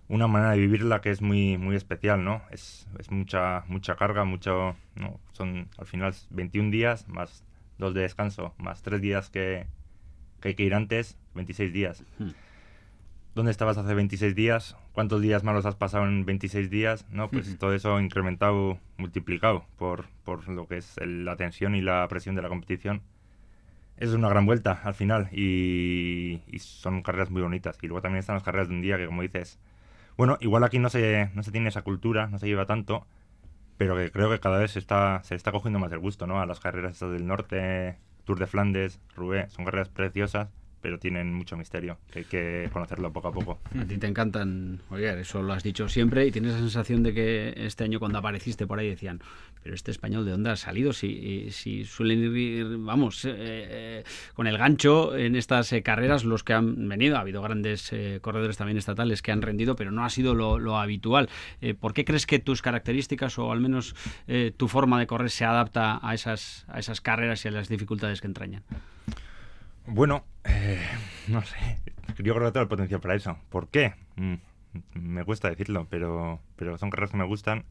una 0.10 0.28
manera 0.28 0.52
de 0.52 0.60
vivirla 0.60 1.02
que 1.02 1.10
es 1.10 1.22
muy 1.22 1.58
muy 1.58 1.76
especial, 1.76 2.24
¿no? 2.24 2.42
Es, 2.52 2.88
es 3.00 3.12
mucha 3.12 3.64
mucha 3.68 3.96
carga, 3.96 4.24
mucho, 4.26 4.76
¿no? 4.96 5.20
Son 5.32 5.70
al 5.78 5.86
final 5.86 6.14
21 6.30 6.72
días 6.72 7.08
más 7.08 7.44
dos 7.78 7.94
de 7.94 8.02
descanso, 8.02 8.54
más 8.58 8.82
tres 8.82 9.02
días 9.02 9.30
que, 9.30 9.68
que 10.42 10.50
hay 10.50 10.56
que 10.56 10.64
ir 10.64 10.74
antes, 10.74 11.18
26 11.36 11.74
días. 11.74 12.04
Hmm. 12.20 12.30
¿Dónde 13.36 13.52
estabas 13.52 13.80
hace 13.80 13.96
26 13.96 14.36
días? 14.36 14.78
¿Cuántos 14.92 15.20
días 15.20 15.44
malos 15.44 15.66
has 15.66 15.76
pasado 15.76 16.08
en 16.08 16.24
26 16.24 16.70
días? 16.70 17.08
No, 17.10 17.32
pues 17.32 17.58
todo 17.58 17.74
eso 17.74 18.00
incrementado, 18.00 18.78
multiplicado 18.98 19.66
por, 19.78 20.06
por 20.24 20.48
lo 20.50 20.68
que 20.68 20.78
es 20.78 20.98
la 21.04 21.36
tensión 21.36 21.74
y 21.74 21.82
la 21.82 22.08
presión 22.08 22.36
de 22.36 22.44
la 22.44 22.50
competición. 22.50 23.02
Es 23.98 24.12
una 24.12 24.30
gran 24.30 24.46
vuelta 24.46 24.82
al 24.84 24.94
final 24.94 25.30
y, 25.32 26.42
y, 26.48 26.60
son 26.60 27.02
carreras 27.02 27.32
muy 27.32 27.42
bonitas. 27.42 27.80
Y 27.82 27.88
luego 27.88 28.04
también 28.04 28.20
están 28.20 28.36
las 28.36 28.44
carreras 28.44 28.70
de 28.70 28.76
un 28.76 28.82
día 28.82 28.98
que, 28.98 29.08
como 29.08 29.24
dices, 29.24 29.60
bueno, 30.18 30.38
igual 30.42 30.64
aquí 30.64 30.80
no 30.80 30.90
se, 30.90 31.30
no 31.34 31.44
se 31.44 31.52
tiene 31.52 31.70
esa 31.70 31.82
cultura, 31.82 32.28
no 32.28 32.40
se 32.40 32.48
lleva 32.48 32.66
tanto, 32.66 33.06
pero 33.78 33.96
que 33.96 34.12
creo 34.12 34.30
que 34.30 34.40
cada 34.40 34.60
vez 34.60 34.72
se 34.72 34.80
está, 34.80 35.22
se 35.24 35.36
está 35.36 35.52
cogiendo 35.52 35.80
más 35.80 35.92
el 35.92 36.00
gusto, 36.00 36.28
¿no? 36.28 36.42
A 36.42 36.46
las 36.46 36.60
carreras 36.60 37.00
del 37.00 37.26
norte, 37.26 37.98
Tour 38.26 38.40
de 38.40 38.48
Flandes, 38.48 39.00
Roubaix, 39.16 39.52
son 39.54 39.66
carreras 39.66 39.90
preciosas 39.90 40.50
pero 40.84 41.00
tienen 41.00 41.34
mucho 41.34 41.56
misterio, 41.56 41.98
que 42.12 42.20
hay 42.20 42.26
que 42.26 42.70
conocerlo 42.74 43.14
poco 43.14 43.30
a 43.30 43.32
poco. 43.32 43.60
A 43.80 43.86
ti 43.86 43.98
te 43.98 44.06
encantan, 44.06 44.82
oye, 44.90 45.18
eso 45.22 45.42
lo 45.42 45.54
has 45.54 45.64
dicho 45.64 45.88
siempre 45.88 46.28
y 46.28 46.32
tienes 46.32 46.52
la 46.52 46.60
sensación 46.60 47.04
de 47.04 47.14
que 47.14 47.54
este 47.56 47.86
año 47.86 48.00
cuando 48.00 48.18
apareciste 48.20 48.68
por 48.68 48.80
ahí 48.80 48.90
decían, 48.90 49.22
pero 49.64 49.76
este 49.76 49.92
español 49.92 50.26
de 50.26 50.32
dónde 50.32 50.50
ha 50.50 50.58
salido 50.58 50.92
si, 50.92 51.50
si 51.52 51.86
suelen 51.86 52.36
ir, 52.36 52.78
vamos, 52.80 53.24
eh, 53.24 53.32
eh, 53.38 54.04
con 54.34 54.46
el 54.46 54.58
gancho 54.58 55.16
en 55.16 55.38
estas 55.38 55.72
eh, 55.72 55.82
carreras 55.84 56.26
los 56.26 56.44
que 56.44 56.52
han 56.52 56.90
venido, 56.90 57.16
ha 57.16 57.22
habido 57.22 57.42
grandes 57.42 57.90
corredores 58.20 58.58
también 58.58 58.78
estatales 58.78 59.22
que 59.22 59.32
han 59.32 59.42
rendido, 59.42 59.78
pero 59.78 59.90
no 59.90 60.04
ha 60.04 60.10
sido 60.10 60.36
lo, 60.36 60.78
habitual. 60.78 61.30
¿Por 61.80 61.94
qué 61.94 62.04
crees 62.04 62.26
que 62.26 62.40
tus 62.40 62.62
características 62.62 63.40
o 63.40 63.54
al 63.54 63.62
menos 63.62 63.96
tu 64.58 64.68
forma 64.68 65.00
de 65.00 65.08
correr 65.08 65.30
se 65.30 65.46
adapta 65.46 66.00
a 66.02 66.14
esas, 66.14 66.66
a 66.68 66.80
esas 66.80 67.00
carreras 67.00 67.46
y 67.46 67.48
a 67.48 67.52
las 67.52 67.70
dificultades 67.70 68.20
que 68.20 68.28
entrañan? 68.28 68.64
Bueno, 69.86 70.24
eh, 70.46 70.82
no 71.28 71.42
sé. 71.44 71.58
Yo 72.20 72.34
creo 72.34 72.48
que 72.48 72.52
tengo 72.52 72.64
el 72.64 72.70
potencial 72.70 73.02
para 73.02 73.16
eso. 73.16 73.38
¿Por 73.50 73.68
qué? 73.68 73.94
Mm, 74.16 74.36
me 74.96 75.24
cuesta 75.26 75.50
decirlo, 75.50 75.88
pero, 75.90 76.40
pero 76.56 76.78
son 76.78 76.90
carreras 76.90 77.12
que 77.12 77.18
me 77.18 77.26
gustan 77.26 77.66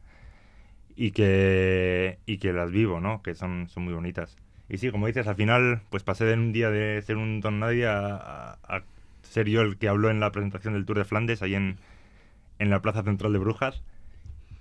y 0.94 1.12
que, 1.12 2.18
y 2.26 2.38
que 2.38 2.52
las 2.52 2.70
vivo, 2.70 3.00
¿no? 3.00 3.22
Que 3.22 3.34
son, 3.34 3.68
son 3.68 3.84
muy 3.84 3.94
bonitas. 3.94 4.36
Y 4.68 4.78
sí, 4.78 4.90
como 4.90 5.06
dices, 5.06 5.26
al 5.26 5.36
final, 5.36 5.82
pues 5.90 6.02
pasé 6.02 6.24
de 6.24 6.34
un 6.34 6.52
día 6.52 6.70
de 6.70 7.00
ser 7.02 7.16
un 7.16 7.40
don 7.40 7.60
nadie 7.60 7.86
a, 7.86 8.58
ser 9.22 9.48
yo 9.48 9.62
el 9.62 9.78
que 9.78 9.88
habló 9.88 10.10
en 10.10 10.20
la 10.20 10.32
presentación 10.32 10.74
del 10.74 10.84
Tour 10.84 10.98
de 10.98 11.04
Flandes, 11.04 11.42
ahí 11.42 11.54
en, 11.54 11.78
en 12.58 12.70
la 12.70 12.80
Plaza 12.80 13.02
Central 13.02 13.32
de 13.32 13.38
Brujas. 13.38 13.82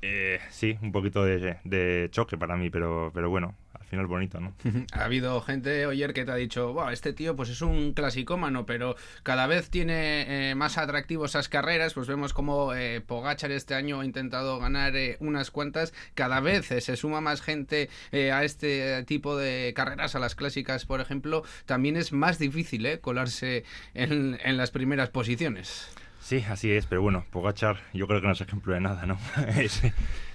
Eh, 0.01 0.39
sí, 0.49 0.77
un 0.81 0.91
poquito 0.91 1.23
de, 1.23 1.57
de, 1.63 2.07
choque 2.11 2.37
para 2.37 2.57
mí, 2.57 2.69
pero, 2.69 3.11
pero 3.13 3.29
bueno, 3.29 3.55
final 3.91 4.07
bonito, 4.07 4.39
¿no? 4.39 4.53
ha 4.93 5.03
habido 5.03 5.41
gente, 5.41 5.83
ayer 5.83 6.13
que 6.13 6.23
te 6.23 6.31
ha 6.31 6.35
dicho, 6.35 6.71
wow, 6.73 6.89
este 6.89 7.11
tío 7.11 7.35
pues 7.35 7.49
es 7.49 7.61
un 7.61 7.93
clasicómano, 7.93 8.65
pero 8.65 8.95
cada 9.23 9.47
vez 9.47 9.69
tiene 9.69 10.49
eh, 10.51 10.55
más 10.55 10.77
atractivo 10.77 11.25
esas 11.25 11.49
carreras, 11.49 11.93
pues 11.93 12.07
vemos 12.07 12.33
como 12.33 12.73
eh, 12.73 13.01
Pogachar 13.01 13.51
este 13.51 13.75
año 13.75 13.99
ha 13.99 14.05
intentado 14.05 14.59
ganar 14.59 14.95
eh, 14.95 15.17
unas 15.19 15.51
cuantas, 15.51 15.93
cada 16.15 16.39
vez 16.39 16.67
se 16.67 16.95
suma 16.95 17.19
más 17.19 17.41
gente 17.41 17.89
a 18.13 18.45
este 18.45 19.03
tipo 19.03 19.35
de 19.35 19.73
carreras, 19.75 20.15
a 20.15 20.19
las 20.19 20.35
clásicas, 20.35 20.85
por 20.85 21.01
ejemplo, 21.01 21.43
también 21.65 21.97
es 21.97 22.13
más 22.13 22.39
difícil 22.39 23.01
colarse 23.01 23.65
en 23.93 24.57
las 24.57 24.71
primeras 24.71 25.09
posiciones. 25.09 25.89
Sí, 26.21 26.45
así 26.47 26.71
es, 26.71 26.85
pero 26.85 27.01
bueno, 27.01 27.25
Pogachar 27.31 27.77
yo 27.93 28.07
creo 28.07 28.21
que 28.21 28.27
no 28.27 28.33
es 28.33 28.41
ejemplo 28.41 28.73
de 28.73 28.79
nada, 28.79 29.05
¿no? 29.07 29.17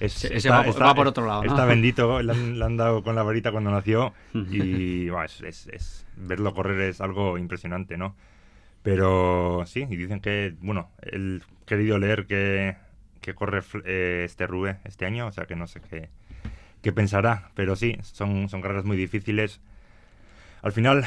Ese 0.01 0.51
va, 0.51 0.95
por 0.95 1.07
otro 1.07 1.27
lado. 1.27 1.45
Está 1.45 1.65
bendito, 1.65 2.21
le 2.23 2.33
han, 2.33 2.77
dado 2.77 3.05
con 3.05 3.15
la 3.15 3.23
varita 3.23 3.53
cuando 3.53 3.71
nació 3.71 4.13
y 4.35 5.09
es, 5.09 6.07
verlo 6.17 6.55
correr 6.55 6.81
es 6.83 7.01
algo 7.01 7.39
impresionante, 7.39 7.97
¿no? 7.97 8.17
Pero 8.83 9.63
sí, 9.67 9.87
y 9.89 9.97
dicen 9.97 10.21
que, 10.21 10.55
bueno, 10.61 10.91
he 11.03 11.39
querido 11.67 11.99
leer 11.99 12.27
que, 12.27 12.77
que 13.21 13.35
corre 13.35 13.63
eh, 13.85 14.23
este 14.25 14.47
Rube 14.47 14.79
este 14.85 15.07
año, 15.07 15.29
o 15.29 15.33
sea 15.33 15.47
que 15.47 15.55
no 15.55 15.69
sé 15.69 15.81
qué, 15.81 16.09
qué 16.83 16.93
pensará, 16.93 17.51
pero 17.55 17.77
sí, 17.77 17.97
son, 18.03 18.49
son 18.49 18.61
carreras 18.61 18.85
muy 18.85 18.97
difíciles. 18.97 19.61
Al 20.63 20.73
final, 20.73 21.07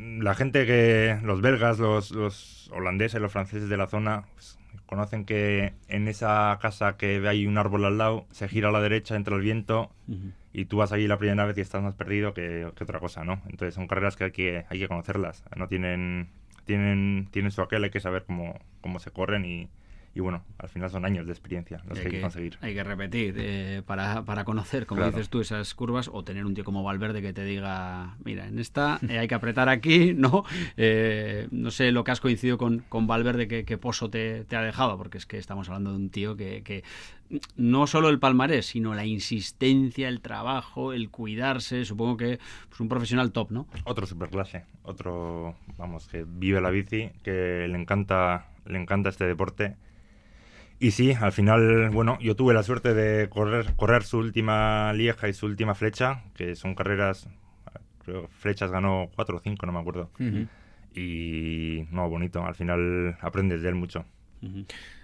la 0.00 0.34
gente 0.34 0.66
que, 0.66 1.18
los 1.22 1.40
belgas, 1.40 1.78
los, 1.78 2.10
los 2.12 2.70
holandeses, 2.72 3.20
los 3.20 3.32
franceses 3.32 3.68
de 3.68 3.76
la 3.76 3.86
zona, 3.86 4.24
pues, 4.34 4.58
conocen 4.86 5.24
que 5.24 5.74
en 5.88 6.08
esa 6.08 6.58
casa 6.60 6.96
que 6.96 7.26
hay 7.28 7.46
un 7.46 7.58
árbol 7.58 7.84
al 7.84 7.98
lado, 7.98 8.26
se 8.30 8.48
gira 8.48 8.70
a 8.70 8.72
la 8.72 8.80
derecha, 8.80 9.14
entra 9.14 9.36
el 9.36 9.42
viento 9.42 9.90
y 10.52 10.64
tú 10.64 10.78
vas 10.78 10.90
allí 10.90 11.06
la 11.06 11.18
primera 11.18 11.44
vez 11.44 11.56
y 11.58 11.60
estás 11.60 11.82
más 11.82 11.94
perdido 11.94 12.34
que, 12.34 12.64
otra 12.64 12.98
cosa, 12.98 13.24
¿no? 13.24 13.40
Entonces 13.48 13.74
son 13.74 13.86
carreras 13.86 14.16
que 14.16 14.24
hay 14.24 14.32
que, 14.32 14.64
hay 14.68 14.78
que 14.80 14.88
conocerlas. 14.88 15.44
No 15.56 15.68
tienen, 15.68 16.28
tienen, 16.64 17.28
tienen 17.30 17.52
su 17.52 17.62
aquel, 17.62 17.84
hay 17.84 17.90
que 17.90 18.00
saber 18.00 18.24
cómo, 18.24 18.58
cómo 18.80 18.98
se 18.98 19.12
corren 19.12 19.44
y, 19.44 19.68
y 20.12 20.20
bueno, 20.20 20.42
al 20.58 20.68
final 20.68 20.90
son 20.90 21.04
años 21.04 21.26
de 21.26 21.32
experiencia 21.32 21.82
los 21.88 21.98
que 21.98 22.06
hay 22.06 22.12
que, 22.14 22.20
conseguir. 22.20 22.58
Hay 22.60 22.74
que 22.74 22.82
repetir 22.82 23.34
eh, 23.38 23.82
para, 23.86 24.24
para, 24.24 24.44
conocer, 24.44 24.86
como 24.86 25.04
dices 25.06 25.28
tú, 25.28 25.40
esas 25.40 25.72
curvas 25.74 26.10
o 26.12 26.24
tener 26.24 26.44
un 26.44 26.54
tío 26.54 26.64
como 26.64 26.82
Valverde 26.82 27.22
que 27.22 27.32
te 27.32 27.44
diga, 27.44 28.16
mira, 28.24 28.48
en 28.48 28.58
esta 28.58 28.98
eh, 29.08 29.18
hay 29.18 29.28
que 29.28 29.36
apretar 29.36 29.68
aquí, 29.68 30.12
¿no? 30.16 30.44
Eh, 30.76 31.46
no 31.52 31.70
sé 31.70 31.92
lo 31.92 32.02
que 32.02 32.10
has 32.10 32.20
coincidido 32.20 32.58
con, 32.58 32.80
con 32.88 33.06
Valverde, 33.06 33.46
qué 33.64 33.78
pozo 33.78 34.10
te, 34.10 34.44
te, 34.44 34.56
ha 34.56 34.62
dejado, 34.62 34.98
porque 34.98 35.18
es 35.18 35.26
que 35.26 35.38
estamos 35.38 35.68
hablando 35.68 35.90
de 35.90 35.96
un 35.96 36.10
tío 36.10 36.36
que, 36.36 36.62
que 36.64 36.82
no 37.56 37.86
solo 37.86 38.08
el 38.08 38.18
palmarés, 38.18 38.66
sino 38.66 38.94
la 38.94 39.06
insistencia, 39.06 40.08
el 40.08 40.20
trabajo, 40.20 40.92
el 40.92 41.10
cuidarse, 41.10 41.84
supongo 41.84 42.16
que 42.16 42.40
pues 42.68 42.80
un 42.80 42.88
profesional 42.88 43.30
top, 43.30 43.52
¿no? 43.52 43.66
Otro 43.84 44.06
superclase, 44.06 44.64
otro, 44.82 45.54
vamos, 45.78 46.08
que 46.08 46.24
vive 46.26 46.60
la 46.60 46.70
bici, 46.70 47.10
que 47.22 47.68
le 47.68 47.78
encanta, 47.78 48.48
le 48.66 48.80
encanta 48.80 49.10
este 49.10 49.26
deporte 49.26 49.76
y 50.80 50.92
sí, 50.92 51.12
al 51.12 51.32
final, 51.32 51.90
bueno, 51.90 52.18
yo 52.20 52.34
tuve 52.34 52.54
la 52.54 52.62
suerte 52.62 52.94
de 52.94 53.28
correr, 53.28 53.74
correr 53.76 54.02
su 54.02 54.16
última 54.18 54.92
lieja 54.94 55.28
y 55.28 55.34
su 55.34 55.44
última 55.44 55.74
flecha, 55.74 56.24
que 56.34 56.56
son 56.56 56.74
carreras, 56.74 57.28
creo, 58.04 58.28
flechas 58.28 58.70
ganó 58.70 59.10
cuatro 59.14 59.36
o 59.36 59.40
cinco, 59.40 59.66
no 59.66 59.72
me 59.72 59.80
acuerdo. 59.80 60.10
Y 60.94 61.86
no, 61.90 62.08
bonito, 62.08 62.42
al 62.44 62.54
final 62.54 63.18
aprendes 63.20 63.60
de 63.60 63.68
él 63.68 63.74
mucho. 63.74 64.06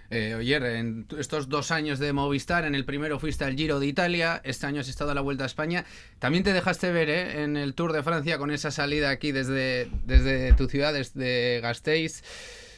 Eh, 0.09 0.35
oyer, 0.35 0.63
en 0.63 1.05
estos 1.17 1.47
dos 1.47 1.69
años 1.69 1.99
de 1.99 2.11
Movistar, 2.11 2.65
en 2.65 2.73
el 2.73 2.83
primero 2.83 3.19
fuiste 3.19 3.43
al 3.43 3.55
Giro 3.55 3.79
de 3.79 3.87
Italia, 3.87 4.41
este 4.43 4.65
año 4.65 4.81
has 4.81 4.87
estado 4.87 5.11
a 5.11 5.13
la 5.13 5.21
Vuelta 5.21 5.43
a 5.43 5.47
España. 5.47 5.85
También 6.17 6.43
te 6.43 6.53
dejaste 6.53 6.91
ver 6.91 7.09
¿eh? 7.09 7.43
en 7.43 7.55
el 7.55 7.75
Tour 7.75 7.93
de 7.93 8.01
Francia 8.03 8.37
con 8.37 8.49
esa 8.49 8.71
salida 8.71 9.09
aquí 9.09 9.31
desde, 9.31 9.89
desde 10.05 10.53
tu 10.53 10.67
ciudad, 10.67 10.93
desde 10.93 11.59
Gasteiz. 11.61 12.23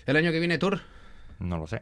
¿El 0.06 0.18
año 0.18 0.32
que 0.32 0.40
viene 0.40 0.58
Tour? 0.58 0.82
No 1.40 1.58
lo 1.58 1.68
sé. 1.68 1.82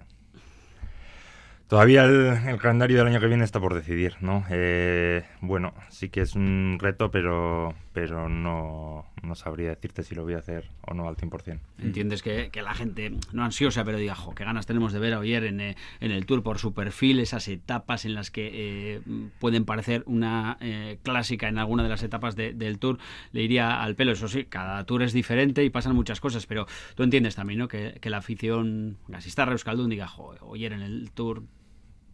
Todavía 1.68 2.06
el, 2.06 2.58
calendario 2.60 2.98
del 2.98 3.08
año 3.08 3.20
que 3.20 3.28
viene 3.28 3.44
está 3.44 3.60
por 3.60 3.74
decidir, 3.74 4.16
¿no? 4.22 4.46
Eh, 4.50 5.26
bueno, 5.42 5.74
sí 5.90 6.08
que 6.10 6.22
es 6.22 6.34
un 6.34 6.78
reto, 6.80 7.12
pero, 7.12 7.74
pero 7.98 8.30
no, 8.30 9.06
no, 9.24 9.34
sabría 9.34 9.70
decirte 9.70 10.04
si 10.04 10.14
lo 10.14 10.22
voy 10.22 10.36
a 10.36 10.38
hacer 10.38 10.70
o 10.82 10.94
no 10.94 11.08
al 11.08 11.18
100%. 11.18 11.60
Entiendes 11.80 12.22
que, 12.22 12.52
que 12.52 12.62
la 12.62 12.76
gente, 12.76 13.12
no 13.34 13.44
ansiosa, 13.44 13.84
pero 13.84 13.98
diga, 13.98 14.14
jo, 14.14 14.36
qué 14.36 14.44
ganas 14.44 14.68
tenemos 14.68 14.94
de 14.94 15.00
ver 15.00 15.16
a 15.16 15.20
Oyer 15.20 15.46
en, 15.46 15.60
eh, 15.60 15.76
en, 16.00 16.12
el 16.12 16.28
Tour 16.28 16.44
por 16.44 16.60
su 16.60 16.76
perfil, 16.76 17.20
esas 17.20 17.48
etapas 17.48 18.06
en 18.06 18.14
las 18.14 18.30
que 18.30 18.52
eh, 18.54 19.02
pueden 19.40 19.66
parecer 19.66 20.04
una 20.06 20.60
eh, 20.62 21.00
clásica 21.02 21.48
en 21.48 21.58
alguna 21.58 21.82
de 21.82 21.90
las 21.90 22.04
etapas 22.04 22.36
de, 22.36 22.54
del 22.54 22.78
Tour, 22.78 23.00
le 23.32 23.42
iría 23.42 23.82
al 23.82 23.96
pelo. 23.96 24.12
Eso 24.12 24.28
sí, 24.28 24.46
cada 24.46 24.86
Tour 24.86 25.02
es 25.02 25.12
diferente 25.12 25.64
y 25.64 25.72
pasan 25.72 25.96
muchas 25.96 26.22
cosas, 26.22 26.46
pero 26.46 26.68
tú 26.94 27.02
entiendes 27.02 27.34
también, 27.34 27.58
¿no? 27.58 27.68
Que, 27.68 27.98
que 28.00 28.12
la 28.12 28.18
afición, 28.18 28.98
gasista 29.08 29.44
Euskaldun, 29.46 29.90
diga, 29.90 30.08
jo, 30.08 30.36
Oyer 30.42 30.72
en 30.72 30.84
el 30.84 31.10
Tour 31.10 31.42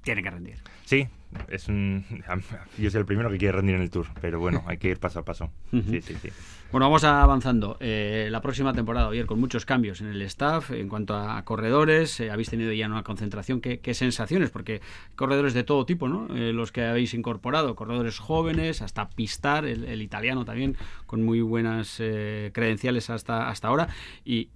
tiene 0.03 0.22
que 0.22 0.29
rendir. 0.29 0.57
Sí, 0.86 1.07
es 1.50 1.67
un, 1.67 2.05
yo 2.77 2.91
soy 2.91 3.00
el 3.00 3.05
primero 3.05 3.29
que 3.29 3.38
quiere 3.38 3.53
rendir 3.53 3.75
en 3.75 3.81
el 3.81 3.89
Tour, 3.89 4.07
pero 4.22 4.39
bueno, 4.39 4.63
hay 4.67 4.77
que 4.77 4.89
ir 4.89 5.00
paso 5.00 5.19
a 5.19 5.25
paso. 5.25 5.50
Sí, 5.72 6.01
sí, 6.01 6.15
sí. 6.22 6.29
Bueno, 6.72 6.88
vamos 6.88 7.03
avanzando. 7.03 7.77
Eh, 7.79 8.27
la 8.31 8.41
próxima 8.41 8.74
temporada, 8.74 9.10
ayer 9.10 9.25
con 9.25 9.39
muchos 9.39 9.65
cambios 9.65 10.01
en 10.01 10.07
el 10.07 10.22
staff 10.24 10.72
en 10.72 10.89
cuanto 10.89 11.15
a 11.15 11.43
corredores, 11.45 12.19
eh, 12.19 12.31
habéis 12.31 12.50
tenido 12.50 12.74
ya 12.74 12.88
una 12.88 13.03
concentración. 13.03 13.62
¿Qué, 13.62 13.79
qué 13.79 13.93
sensaciones? 13.93 14.50
Porque 14.50 14.81
corredores 15.15 15.53
de 15.53 15.63
todo 15.63 15.86
tipo, 15.86 16.07
¿no? 16.07 16.27
Eh, 16.36 16.51
los 16.51 16.72
que 16.72 16.83
habéis 16.83 17.13
incorporado, 17.13 17.75
corredores 17.75 18.19
jóvenes, 18.19 18.81
hasta 18.81 19.10
Pistar, 19.10 19.65
el, 19.65 19.86
el 19.86 20.01
italiano 20.01 20.45
también, 20.45 20.75
con 21.05 21.24
muy 21.24 21.41
buenas 21.41 21.98
eh, 22.00 22.51
credenciales 22.53 23.10
hasta, 23.10 23.50
hasta 23.50 23.67
ahora. 23.67 23.89
Y 24.25 24.50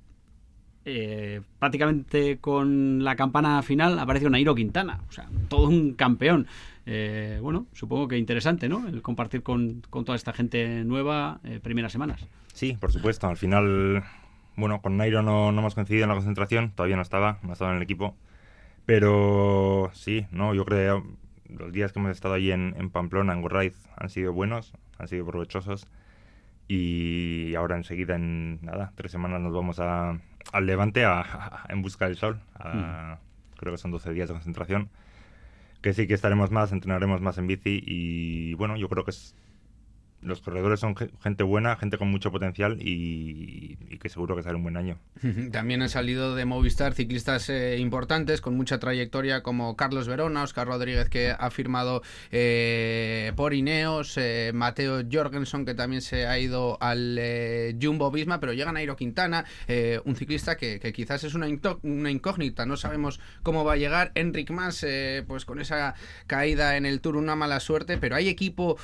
eh, 0.89 1.41
prácticamente 1.60 2.38
con 2.38 3.03
la 3.03 3.17
campana 3.17 3.62
final 3.62 4.00
aparece 4.00 4.29
Nairo 4.29 4.56
Quintana, 4.56 5.01
o 5.10 5.12
sea, 5.12 5.27
todo 5.50 5.67
un 5.67 5.96
campeón. 5.96 6.48
Eh, 6.86 7.39
bueno, 7.41 7.65
supongo 7.74 8.08
que 8.08 8.17
interesante, 8.17 8.70
¿no? 8.70 8.88
El 8.88 9.01
compartir 9.01 9.44
con, 9.44 9.84
con 9.89 10.06
toda 10.06 10.15
esta 10.15 10.32
gente 10.32 10.86
nueva 10.86 11.41
eh, 11.44 11.60
primeras 11.62 11.91
semanas. 11.91 12.25
Sí, 12.53 12.77
por 12.79 12.94
supuesto. 12.94 13.27
Al 13.27 13.36
final, 13.36 14.06
bueno, 14.56 14.82
con 14.82 14.96
Nairo 14.96 15.22
no, 15.22 15.51
no 15.51 15.60
hemos 15.60 15.75
coincidido 15.75 16.03
en 16.06 16.10
la 16.10 16.15
concentración, 16.15 16.72
todavía 16.72 16.96
no 16.96 17.01
estaba, 17.01 17.39
no 17.44 17.51
estaba 17.51 17.72
en 17.72 17.77
el 17.77 17.84
equipo. 17.84 18.15
Pero 18.86 19.91
sí, 19.94 20.25
no, 20.32 20.53
yo 20.53 20.63
creo 20.63 21.03
los 21.50 21.74
días 21.74 21.91
que 21.91 22.00
hemos 22.00 22.12
estado 22.12 22.36
allí 22.36 22.51
en, 22.53 22.74
en 22.77 22.89
Pamplona, 22.91 23.34
en 23.34 23.41
Gorraiz, 23.41 23.75
han 23.98 24.10
sido 24.10 24.32
buenos, 24.32 24.74
han 24.98 25.10
sido 25.10 25.25
provechosos. 25.25 25.86
Y 26.70 27.56
ahora 27.56 27.75
enseguida, 27.75 28.15
en 28.15 28.60
nada, 28.62 28.94
tres 28.96 29.12
semanas 29.12 29.41
nos 29.41 29.53
vamos 29.53 29.82
a, 29.82 30.20
al 30.51 30.66
Levante 30.66 31.06
a, 31.06 31.22
a, 31.22 31.66
en 31.70 31.82
busca 31.82 32.06
del 32.06 32.18
sol. 32.18 32.39
A, 32.56 33.18
mm. 33.20 33.58
Creo 33.58 33.74
que 33.74 33.77
son 33.77 33.92
12 33.92 34.13
días 34.13 34.27
de 34.30 34.34
concentración. 34.34 34.89
Que 35.82 35.94
sí 35.94 36.08
que 36.08 36.13
estaremos 36.13 36.51
más, 36.51 36.72
entrenaremos 36.72 37.22
más 37.22 37.38
en 37.38 37.48
bici 37.48 37.84
y 37.86 38.54
bueno, 38.56 38.77
yo 38.77 38.89
creo 38.89 39.04
que 39.06 39.12
es, 39.12 39.36
los 40.22 40.42
corredores 40.42 40.80
son 40.80 40.96
gente 40.96 41.44
buena, 41.44 41.76
gente 41.76 41.98
con 41.98 42.10
mucho 42.10 42.32
potencial 42.32 42.78
y, 42.80 43.78
que 43.98 44.10
seguro 44.10 44.36
que 44.36 44.44
será 44.44 44.56
un 44.56 44.64
buen 44.64 44.78
año. 44.78 44.98
También 45.52 45.82
han 45.82 45.90
salido 45.90 46.36
de 46.36 46.46
Movistar 46.46 46.94
ciclistas 46.94 47.50
eh, 47.50 47.78
importantes 47.78 48.42
con 48.42 48.56
mucha 48.56 48.80
trayectoria 48.80 49.42
como 49.44 49.76
Carlos 49.76 50.08
Verona, 50.08 50.44
Oscar 50.44 50.68
Rodríguez 50.68 51.10
que 51.10 51.32
ha 51.38 51.50
firmado 51.50 52.02
eh, 52.32 53.32
por 53.36 53.54
Ineos, 53.54 54.18
eh, 54.18 54.52
Mateo 54.54 55.04
Jorgensen 55.12 55.66
que 55.66 55.74
también 55.74 56.02
se 56.02 56.28
ha 56.28 56.38
ido 56.40 56.78
al 56.82 57.20
Jumbo 57.82 58.12
Visma, 58.12 58.40
pero 58.40 58.54
llega 58.54 58.72
Nairo 58.72 58.96
Quintana, 58.96 59.46
un 60.06 60.16
ciclista 60.16 60.58
que, 60.58 60.80
quizás 60.94 61.24
es 61.24 61.34
una, 61.34 61.48
incógnita, 61.48 62.66
no 62.66 62.78
sabemos 62.78 63.20
cómo 63.44 63.64
va 63.64 63.74
a 63.74 63.78
llegar. 63.78 64.12
Enric 64.16 64.50
Mas, 64.52 64.86
pues 65.28 65.46
con 65.46 65.60
esa 65.60 65.96
caída 66.28 66.78
en 66.78 66.86
el 66.86 67.02
Tour, 67.02 67.18
una 67.18 67.36
mala 67.36 67.60
suerte, 67.60 67.98
pero 67.98 68.16
hay 68.16 68.30
equipo 68.30 68.78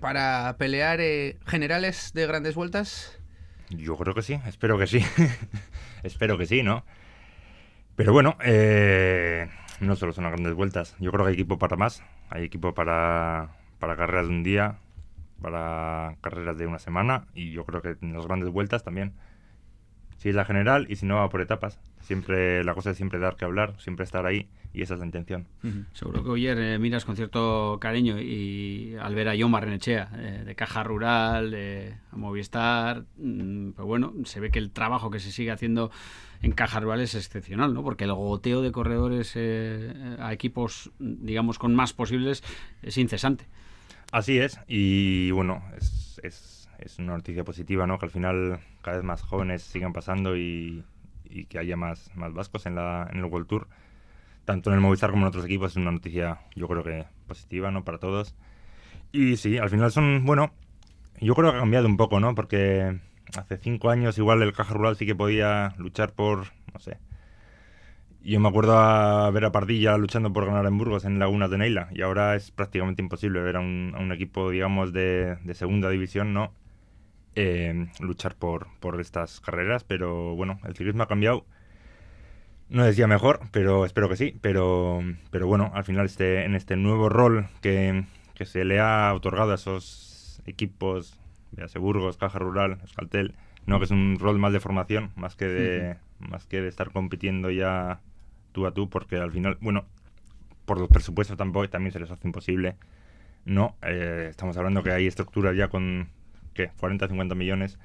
para 0.00 0.56
pelear 0.58 0.75
pelear 0.76 1.00
eh, 1.00 1.38
generales 1.46 2.12
de 2.12 2.26
grandes 2.26 2.54
vueltas? 2.54 3.18
Yo 3.70 3.96
creo 3.96 4.14
que 4.14 4.20
sí, 4.20 4.38
espero 4.46 4.76
que 4.76 4.86
sí. 4.86 5.00
espero 6.02 6.36
que 6.36 6.44
sí, 6.44 6.62
¿no? 6.62 6.84
Pero 7.94 8.12
bueno, 8.12 8.36
eh, 8.44 9.48
no 9.80 9.96
solo 9.96 10.12
son 10.12 10.24
las 10.24 10.34
grandes 10.34 10.52
vueltas. 10.52 10.94
Yo 10.98 11.10
creo 11.12 11.24
que 11.24 11.30
hay 11.30 11.34
equipo 11.34 11.58
para 11.58 11.76
más. 11.76 12.02
Hay 12.28 12.44
equipo 12.44 12.74
para, 12.74 13.56
para 13.78 13.96
carreras 13.96 14.26
de 14.26 14.34
un 14.34 14.42
día, 14.42 14.76
para 15.40 16.16
carreras 16.20 16.58
de 16.58 16.66
una 16.66 16.78
semana 16.78 17.26
y 17.32 17.52
yo 17.52 17.64
creo 17.64 17.80
que 17.80 17.96
en 18.02 18.12
las 18.12 18.26
grandes 18.26 18.50
vueltas 18.50 18.84
también. 18.84 19.14
Si 20.18 20.28
es 20.28 20.34
la 20.34 20.44
general 20.44 20.88
y 20.90 20.96
si 20.96 21.06
no 21.06 21.16
va 21.16 21.30
por 21.30 21.40
etapas. 21.40 21.80
Siempre 22.02 22.62
la 22.64 22.74
cosa 22.74 22.90
es 22.90 22.98
siempre 22.98 23.18
dar 23.18 23.36
que 23.36 23.46
hablar, 23.46 23.80
siempre 23.80 24.04
estar 24.04 24.26
ahí 24.26 24.50
y 24.76 24.82
esa 24.82 24.92
es 24.92 25.00
la 25.00 25.06
intención. 25.06 25.46
Uh 25.64 25.68
-huh. 25.68 25.86
Seguro 25.94 26.22
que 26.22 26.30
ayer 26.32 26.58
eh, 26.58 26.78
miras 26.78 27.06
con 27.06 27.16
cierto 27.16 27.78
cariño 27.80 28.20
y 28.20 28.94
al 29.00 29.14
ver 29.14 29.30
a 29.30 29.34
John 29.38 29.50
Barrenechea 29.50 30.10
eh, 30.12 30.42
de 30.44 30.54
Caja 30.54 30.82
Rural, 30.82 31.50
de 31.50 31.94
a 32.12 32.16
Movistar, 32.16 33.06
mmm, 33.16 33.70
pero 33.70 33.86
bueno, 33.86 34.12
se 34.24 34.38
ve 34.38 34.50
que 34.50 34.58
el 34.58 34.70
trabajo 34.70 35.10
que 35.10 35.18
se 35.18 35.32
sigue 35.32 35.50
haciendo 35.50 35.90
en 36.42 36.52
Caja 36.52 36.78
Rural 36.80 37.00
es 37.00 37.14
excepcional, 37.14 37.72
¿no? 37.72 37.82
Porque 37.82 38.04
el 38.04 38.12
goteo 38.12 38.60
de 38.60 38.70
corredores 38.70 39.32
eh, 39.34 40.16
a 40.20 40.34
equipos, 40.34 40.90
digamos, 40.98 41.58
con 41.58 41.74
más 41.74 41.94
posibles 41.94 42.44
es 42.82 42.98
incesante. 42.98 43.46
Así 44.12 44.38
es, 44.38 44.60
y 44.68 45.30
bueno, 45.30 45.62
es, 45.78 46.20
es, 46.22 46.68
es 46.78 46.98
una 46.98 47.14
noticia 47.16 47.44
positiva, 47.44 47.86
¿no? 47.86 47.98
Que 47.98 48.04
al 48.04 48.12
final 48.12 48.60
cada 48.82 48.98
vez 48.98 49.06
más 49.06 49.22
jóvenes 49.22 49.62
sigan 49.62 49.94
pasando 49.94 50.36
y, 50.36 50.84
y 51.24 51.46
que 51.46 51.58
haya 51.58 51.78
más, 51.78 52.14
más 52.14 52.34
vascos 52.34 52.66
en, 52.66 52.74
la, 52.74 53.08
en 53.10 53.20
el 53.20 53.24
World 53.24 53.48
Tour 53.48 53.68
tanto 54.46 54.70
en 54.70 54.76
el 54.76 54.80
Movistar 54.80 55.10
como 55.10 55.24
en 55.24 55.28
otros 55.28 55.44
equipos 55.44 55.72
es 55.72 55.76
una 55.76 55.90
noticia 55.90 56.40
yo 56.54 56.68
creo 56.68 56.82
que 56.82 57.04
positiva 57.26 57.70
no 57.70 57.84
para 57.84 57.98
todos. 57.98 58.34
Y 59.12 59.36
sí 59.36 59.58
al 59.58 59.68
final 59.68 59.92
son 59.92 60.24
bueno 60.24 60.52
yo 61.20 61.34
creo 61.34 61.50
que 61.50 61.58
ha 61.58 61.60
cambiado 61.60 61.86
un 61.86 61.98
poco 61.98 62.20
no 62.20 62.34
porque 62.34 62.98
hace 63.36 63.58
cinco 63.58 63.90
años 63.90 64.16
igual 64.16 64.42
el 64.42 64.52
caja 64.54 64.72
rural 64.72 64.96
sí 64.96 65.04
que 65.04 65.14
podía 65.14 65.74
luchar 65.76 66.12
por 66.14 66.46
no 66.72 66.80
sé. 66.80 66.98
Yo 68.22 68.40
me 68.40 68.48
acuerdo 68.48 68.76
a 68.76 69.30
ver 69.30 69.44
a 69.44 69.52
Pardilla 69.52 69.96
luchando 69.98 70.32
por 70.32 70.46
ganar 70.46 70.66
en 70.66 70.78
Burgos 70.78 71.04
en 71.04 71.18
Lagunas 71.18 71.50
de 71.50 71.58
Neila 71.58 71.88
y 71.92 72.02
ahora 72.02 72.34
es 72.34 72.50
prácticamente 72.50 73.02
imposible 73.02 73.40
ver 73.40 73.56
a 73.56 73.60
un, 73.60 73.92
a 73.96 74.00
un 74.00 74.10
equipo 74.12 74.50
digamos 74.50 74.92
de, 74.92 75.36
de, 75.44 75.54
segunda 75.54 75.90
división 75.90 76.34
no 76.34 76.52
eh, 77.36 77.88
luchar 78.00 78.34
por, 78.34 78.68
por 78.80 79.00
estas 79.00 79.40
carreras 79.40 79.84
pero 79.84 80.34
bueno 80.34 80.58
el 80.64 80.74
ciclismo 80.74 81.04
ha 81.04 81.08
cambiado 81.08 81.46
no 82.68 82.84
decía 82.84 83.06
mejor, 83.06 83.40
pero 83.52 83.84
espero 83.84 84.08
que 84.08 84.16
sí. 84.16 84.36
Pero, 84.40 85.02
pero 85.30 85.46
bueno, 85.46 85.70
al 85.74 85.84
final 85.84 86.06
este, 86.06 86.44
en 86.44 86.54
este 86.54 86.76
nuevo 86.76 87.08
rol 87.08 87.48
que, 87.60 88.04
que 88.34 88.46
se 88.46 88.64
le 88.64 88.80
ha 88.80 89.12
otorgado 89.14 89.52
a 89.52 89.56
esos 89.56 90.40
equipos, 90.46 91.18
de 91.52 91.78
Burgos, 91.78 92.16
Caja 92.18 92.38
Rural, 92.38 92.78
Escaltel, 92.84 93.34
no, 93.66 93.78
que 93.78 93.86
es 93.86 93.90
un 93.90 94.18
rol 94.20 94.38
más 94.38 94.52
de 94.52 94.60
formación, 94.60 95.10
más 95.16 95.36
que 95.36 95.46
de, 95.46 95.96
más 96.18 96.46
que 96.46 96.60
de 96.60 96.68
estar 96.68 96.90
compitiendo 96.90 97.50
ya 97.50 98.00
tú 98.52 98.66
a 98.66 98.72
tú, 98.72 98.90
porque 98.90 99.16
al 99.16 99.32
final, 99.32 99.56
bueno, 99.60 99.86
por 100.66 100.78
los 100.78 100.88
presupuestos 100.88 101.36
tampoco 101.36 101.68
también 101.68 101.92
se 101.92 101.98
les 101.98 102.10
hace 102.10 102.28
imposible. 102.28 102.76
No, 103.44 103.76
eh, 103.82 104.26
estamos 104.28 104.56
hablando 104.56 104.82
que 104.82 104.90
hay 104.90 105.06
estructuras 105.06 105.56
ya 105.56 105.68
con, 105.68 106.08
¿qué? 106.52 106.70
40, 106.78 107.08
50 107.08 107.34
millones 107.34 107.78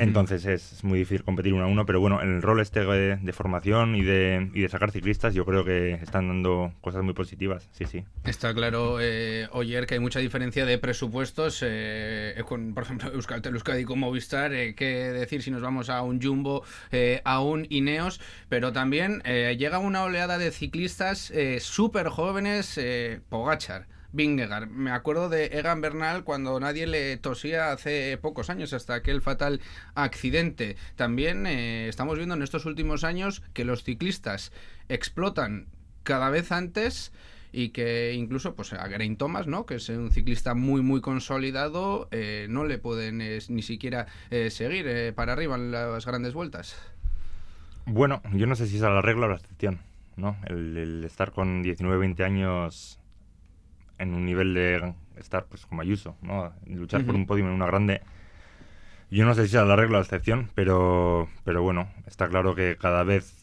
entonces 0.00 0.44
es 0.46 0.84
muy 0.84 1.00
difícil 1.00 1.24
competir 1.24 1.54
uno 1.54 1.64
a 1.64 1.66
uno, 1.66 1.86
pero 1.86 2.00
bueno, 2.00 2.22
en 2.22 2.36
el 2.36 2.42
rol 2.42 2.60
este 2.60 2.84
de, 2.84 3.16
de 3.16 3.32
formación 3.32 3.94
y 3.94 4.02
de, 4.02 4.50
y 4.54 4.62
de, 4.62 4.68
sacar 4.68 4.90
ciclistas, 4.90 5.34
yo 5.34 5.44
creo 5.44 5.64
que 5.64 5.94
están 5.94 6.28
dando 6.28 6.72
cosas 6.80 7.02
muy 7.02 7.14
positivas, 7.14 7.68
sí, 7.72 7.84
sí. 7.84 8.04
Está 8.24 8.54
claro, 8.54 8.98
eh, 9.00 9.48
Oyer, 9.52 9.86
que 9.86 9.94
hay 9.94 10.00
mucha 10.00 10.20
diferencia 10.20 10.64
de 10.64 10.78
presupuestos, 10.78 11.62
eh, 11.64 12.42
con, 12.46 12.74
por 12.74 12.84
ejemplo, 12.84 13.12
Euskaltel, 13.12 13.54
Euskadi 13.54 13.84
con 13.84 13.98
Movistar, 13.98 14.52
eh, 14.52 14.74
qué 14.74 15.12
decir 15.12 15.42
si 15.42 15.50
nos 15.50 15.62
vamos 15.62 15.90
a 15.90 16.02
un 16.02 16.20
Jumbo, 16.20 16.64
eh, 16.90 17.20
a 17.24 17.40
un 17.40 17.66
Ineos, 17.70 18.20
pero 18.48 18.72
también 18.72 19.22
eh, 19.24 19.56
llega 19.58 19.78
una 19.78 20.04
oleada 20.04 20.38
de 20.38 20.50
ciclistas 20.50 21.32
súper 21.60 22.08
jóvenes, 22.08 22.80
Pogachar. 23.28 23.86
Vingegaard. 24.12 24.68
Me 24.68 24.90
acuerdo 24.90 25.28
de 25.28 25.46
Egan 25.46 25.80
Bernal 25.80 26.24
cuando 26.24 26.58
nadie 26.60 26.86
le 26.86 27.16
tosía 27.16 27.72
hace 27.72 28.18
pocos 28.18 28.50
años, 28.50 28.72
hasta 28.72 28.94
aquel 28.94 29.20
fatal 29.20 29.60
accidente. 29.94 30.76
También 30.96 31.46
eh, 31.46 31.88
estamos 31.88 32.16
viendo 32.16 32.34
en 32.34 32.42
estos 32.42 32.66
últimos 32.66 33.04
años 33.04 33.42
que 33.52 33.64
los 33.64 33.84
ciclistas 33.84 34.52
explotan 34.88 35.66
cada 36.02 36.30
vez 36.30 36.52
antes 36.52 37.12
y 37.52 37.70
que 37.70 38.14
incluso 38.14 38.54
pues 38.54 38.72
a 38.72 38.88
Geraint 38.88 39.18
Thomas, 39.18 39.46
¿no? 39.46 39.66
que 39.66 39.74
es 39.74 39.88
un 39.90 40.10
ciclista 40.10 40.54
muy 40.54 40.80
muy 40.80 41.00
consolidado, 41.00 42.08
eh, 42.10 42.46
no 42.48 42.64
le 42.64 42.78
pueden 42.78 43.20
eh, 43.20 43.38
ni 43.48 43.62
siquiera 43.62 44.06
seguir 44.48 45.14
para 45.14 45.34
arriba 45.34 45.56
en 45.56 45.70
las 45.70 46.06
grandes 46.06 46.32
vueltas. 46.32 46.76
Bueno, 47.84 48.22
yo 48.32 48.46
no 48.46 48.54
sé 48.54 48.66
si 48.66 48.76
es 48.76 48.82
la 48.82 49.02
regla 49.02 49.26
o 49.26 49.28
la 49.28 49.36
excepción, 49.36 49.80
¿no? 50.16 50.36
El, 50.46 51.02
estar 51.04 51.32
con 51.32 51.62
19, 51.62 51.98
20 51.98 52.24
años 52.24 52.98
en 54.02 54.14
un 54.14 54.26
nivel 54.26 54.52
de 54.54 54.94
estar 55.16 55.46
pues 55.46 55.64
como 55.66 55.80
Ayuso, 55.80 56.16
¿no? 56.22 56.52
Luchar 56.66 57.04
por 57.04 57.14
un 57.14 57.26
podio 57.26 57.44
en 57.44 57.52
una 57.52 57.66
grande. 57.66 58.02
Yo 59.10 59.24
no 59.24 59.34
sé 59.34 59.46
si 59.46 59.56
es 59.56 59.62
a 59.62 59.64
la 59.64 59.76
regla 59.76 59.98
o 59.98 60.00
la 60.00 60.04
excepción, 60.04 60.50
pero, 60.54 61.28
pero 61.44 61.62
bueno, 61.62 61.88
está 62.06 62.28
claro 62.28 62.54
que 62.54 62.76
cada 62.76 63.04
vez, 63.04 63.42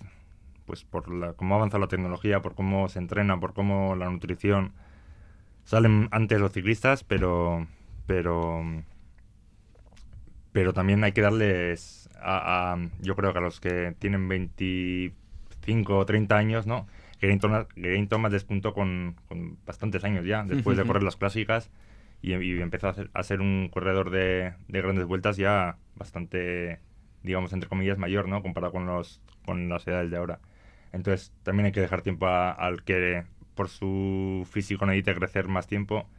pues 0.66 0.84
por 0.84 1.14
la, 1.14 1.34
cómo 1.34 1.56
avanza 1.56 1.78
la 1.80 1.88
tecnología, 1.88 2.42
por 2.42 2.56
cómo 2.56 2.90
se 2.90 3.00
entrena, 3.00 3.40
por 3.40 3.54
cómo 3.54 3.96
la 3.96 4.10
nutrición, 4.10 4.74
salen 5.64 6.10
antes 6.12 6.40
los 6.40 6.52
ciclistas, 6.52 7.04
pero, 7.04 7.68
pero, 8.08 8.64
pero 10.52 10.74
también 10.74 11.04
hay 11.04 11.12
que 11.12 11.22
darles 11.22 12.10
a, 12.20 12.78
yo 13.00 13.16
creo 13.16 13.32
que 13.32 13.40
a 13.40 13.42
los 13.42 13.60
que 13.60 13.96
tienen 14.00 14.28
25 14.28 15.98
o 15.98 16.06
30 16.06 16.36
años, 16.36 16.68
¿no? 16.68 16.88
Geraint 17.20 17.42
Thomas, 17.42 17.68
Thomas 18.10 18.32
despuntó 18.32 18.74
con, 18.74 19.16
con, 19.28 19.58
bastantes 19.66 20.04
años 20.04 20.26
ya, 20.26 20.44
después 20.44 20.78
de 20.78 20.86
correr 20.86 21.04
las 21.04 21.18
clásicas 21.18 21.70
y, 22.22 22.34
empezó 22.34 22.94
a 23.14 23.24
ser, 23.24 23.42
un 23.42 23.70
corredor 23.72 24.10
de, 24.10 24.54
de, 24.68 24.82
grandes 24.82 25.06
vueltas 25.06 25.38
ya 25.38 25.78
bastante, 25.96 26.80
digamos, 27.24 27.54
entre 27.54 27.70
comillas, 27.70 27.98
mayor, 27.98 28.28
¿no? 28.28 28.42
Comparado 28.42 28.74
con, 28.74 28.86
los, 28.86 29.22
con 29.46 29.70
las 29.70 29.88
edades 29.88 30.12
de 30.12 30.18
ahora. 30.18 30.40
Entonces 30.92 31.34
también 31.44 31.68
hay 31.68 31.72
que 31.72 31.82
dejar 31.82 32.02
tiempo 32.02 32.28
al 32.28 32.84
que 32.84 33.24
por 33.56 33.70
su 33.70 34.48
físico 34.50 34.86
necesite 34.86 35.16
crecer 35.16 35.48
más 35.48 35.68
tiempo 35.68 36.10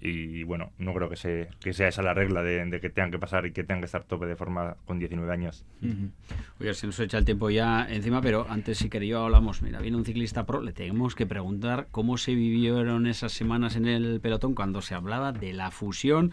y 0.00 0.42
bueno, 0.42 0.72
no 0.78 0.92
creo 0.94 1.08
que, 1.08 1.16
se, 1.16 1.48
que 1.60 1.72
sea 1.72 1.88
esa 1.88 2.02
la 2.02 2.14
regla 2.14 2.42
de, 2.42 2.80
que 2.80 2.90
tengan 2.90 3.10
que 3.10 3.18
pasar 3.18 3.46
y 3.46 3.52
que 3.52 3.62
tengan 3.64 3.80
que 3.80 3.86
estar 3.86 4.04
tope 4.04 4.26
de 4.26 4.36
forma 4.36 4.76
con 4.84 4.98
19 4.98 5.32
años. 5.32 5.64
Oye, 6.60 6.74
se 6.74 6.86
nos 6.86 7.00
echa 7.00 7.18
el 7.18 7.24
tiempo 7.24 7.50
ya 7.50 7.86
encima, 7.88 8.20
pero 8.20 8.46
antes 8.48 8.78
si 8.78 8.88
quería 8.88 9.18
hablamos, 9.18 9.62
mira, 9.62 9.80
viene 9.80 9.96
un 9.96 10.04
ciclista 10.04 10.44
pro, 10.44 10.60
le 10.60 10.72
tenemos 10.72 11.14
que 11.14 11.26
preguntar 11.26 11.88
cómo 11.90 12.18
se 12.18 12.34
vivieron 12.34 13.06
esas 13.06 13.32
semanas 13.32 13.76
en 13.76 13.86
el 13.86 14.20
pelotón 14.20 14.54
cuando 14.54 14.82
se 14.82 14.94
hablaba 14.94 15.32
de 15.32 15.52
la 15.52 15.70
fusión 15.70 16.32